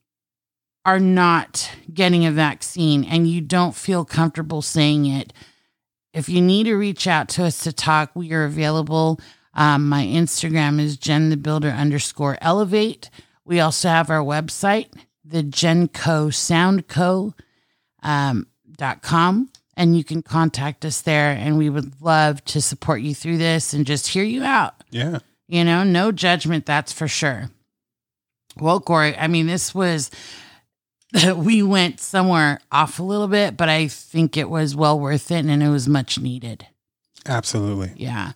are 0.88 1.00
not 1.02 1.70
getting 1.94 2.26
a 2.26 2.32
vaccine 2.32 3.04
and 3.04 3.28
you 3.28 3.42
don't 3.42 3.76
feel 3.76 4.06
comfortable 4.06 4.62
saying 4.62 5.06
it, 5.06 5.34
if 6.14 6.30
you 6.30 6.42
need 6.42 6.64
to 6.64 6.76
reach 6.76 7.08
out 7.08 7.28
to 7.28 7.44
us 7.44 7.62
to 7.64 7.74
talk, 7.74 8.10
we 8.16 8.32
are 8.32 8.46
available. 8.46 9.20
Um, 9.54 9.90
my 9.90 10.06
Instagram 10.06 10.80
is 10.80 10.96
Gen 10.96 11.30
the 11.30 11.36
Builder 11.36 11.72
underscore 11.72 12.38
elevate. 12.40 13.10
We 13.44 13.60
also 13.60 13.90
have 13.90 14.10
our 14.10 14.24
website, 14.24 14.88
the 15.26 15.44
GenKo 15.44 16.30
Soundco 16.32 17.34
um, 18.02 18.48
dot 18.72 19.02
com, 19.02 19.50
and 19.76 19.98
you 19.98 20.06
can 20.06 20.22
contact 20.22 20.86
us 20.86 21.02
there. 21.02 21.32
And 21.32 21.58
we 21.58 21.70
would 21.70 22.02
love 22.02 22.46
to 22.46 22.62
support 22.62 23.02
you 23.02 23.14
through 23.14 23.40
this 23.40 23.74
and 23.74 23.86
just 23.86 24.08
hear 24.08 24.24
you 24.24 24.44
out. 24.44 24.74
Yeah. 24.90 25.20
You 25.50 25.66
know, 25.66 25.84
no 25.84 26.14
judgment, 26.14 26.66
that's 26.66 26.94
for 26.94 27.10
sure. 27.10 27.50
Well, 28.58 28.80
Corey, 28.80 29.18
I 29.18 29.28
mean, 29.28 29.48
this 29.48 29.76
was, 29.76 30.12
we 31.36 31.64
went 31.64 32.00
somewhere 32.00 32.60
off 32.72 33.00
a 33.00 33.04
little 33.04 33.28
bit, 33.28 33.56
but 33.58 33.70
I 33.70 33.88
think 33.88 34.36
it 34.38 34.50
was 34.50 34.76
well 34.76 35.00
worth 35.00 35.32
it 35.32 35.46
and 35.46 35.64
it 35.64 35.70
was 35.70 35.88
much 35.88 36.20
needed. 36.20 36.68
Absolutely. 37.26 37.92
Yeah. 37.96 38.34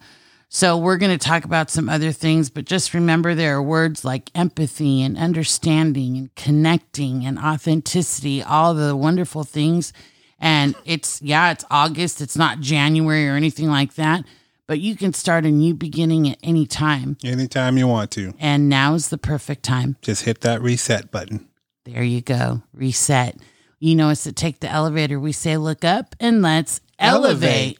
So 0.53 0.77
we're 0.77 0.97
going 0.97 1.17
to 1.17 1.23
talk 1.25 1.45
about 1.45 1.69
some 1.69 1.87
other 1.87 2.11
things, 2.11 2.49
but 2.49 2.65
just 2.65 2.93
remember 2.93 3.33
there 3.33 3.55
are 3.55 3.63
words 3.63 4.03
like 4.03 4.29
empathy 4.35 5.01
and 5.01 5.17
understanding 5.17 6.17
and 6.17 6.35
connecting 6.35 7.25
and 7.25 7.39
authenticity, 7.39 8.43
all 8.43 8.73
the 8.73 8.95
wonderful 8.95 9.45
things. 9.45 9.93
And 10.39 10.75
it's, 10.83 11.21
yeah, 11.21 11.51
it's 11.51 11.63
August. 11.71 12.19
It's 12.19 12.35
not 12.35 12.59
January 12.59 13.29
or 13.29 13.35
anything 13.35 13.69
like 13.69 13.93
that, 13.95 14.25
but 14.67 14.79
you 14.79 14.97
can 14.97 15.13
start 15.13 15.45
a 15.45 15.51
new 15.51 15.73
beginning 15.73 16.27
at 16.29 16.37
any 16.43 16.65
time. 16.65 17.15
Anytime 17.23 17.77
you 17.77 17.87
want 17.87 18.11
to, 18.11 18.33
And 18.39 18.67
now 18.67 18.93
is 18.93 19.07
the 19.09 19.17
perfect 19.17 19.63
time. 19.63 19.95
just 20.01 20.23
hit 20.23 20.41
that 20.41 20.61
reset 20.61 21.11
button. 21.11 21.47
There 21.93 22.03
you 22.03 22.21
go. 22.21 22.61
Reset. 22.73 23.35
You 23.79 23.95
know, 23.95 24.09
it's 24.09 24.23
to 24.23 24.31
take 24.31 24.59
the 24.61 24.69
elevator. 24.69 25.19
We 25.19 25.33
say 25.33 25.57
look 25.57 25.83
up 25.83 26.15
and 26.19 26.41
let's 26.41 26.79
elevate. 26.97 27.77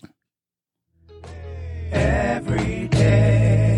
elevate. 1.12 1.24
Every 1.92 2.88
day. 2.90 3.71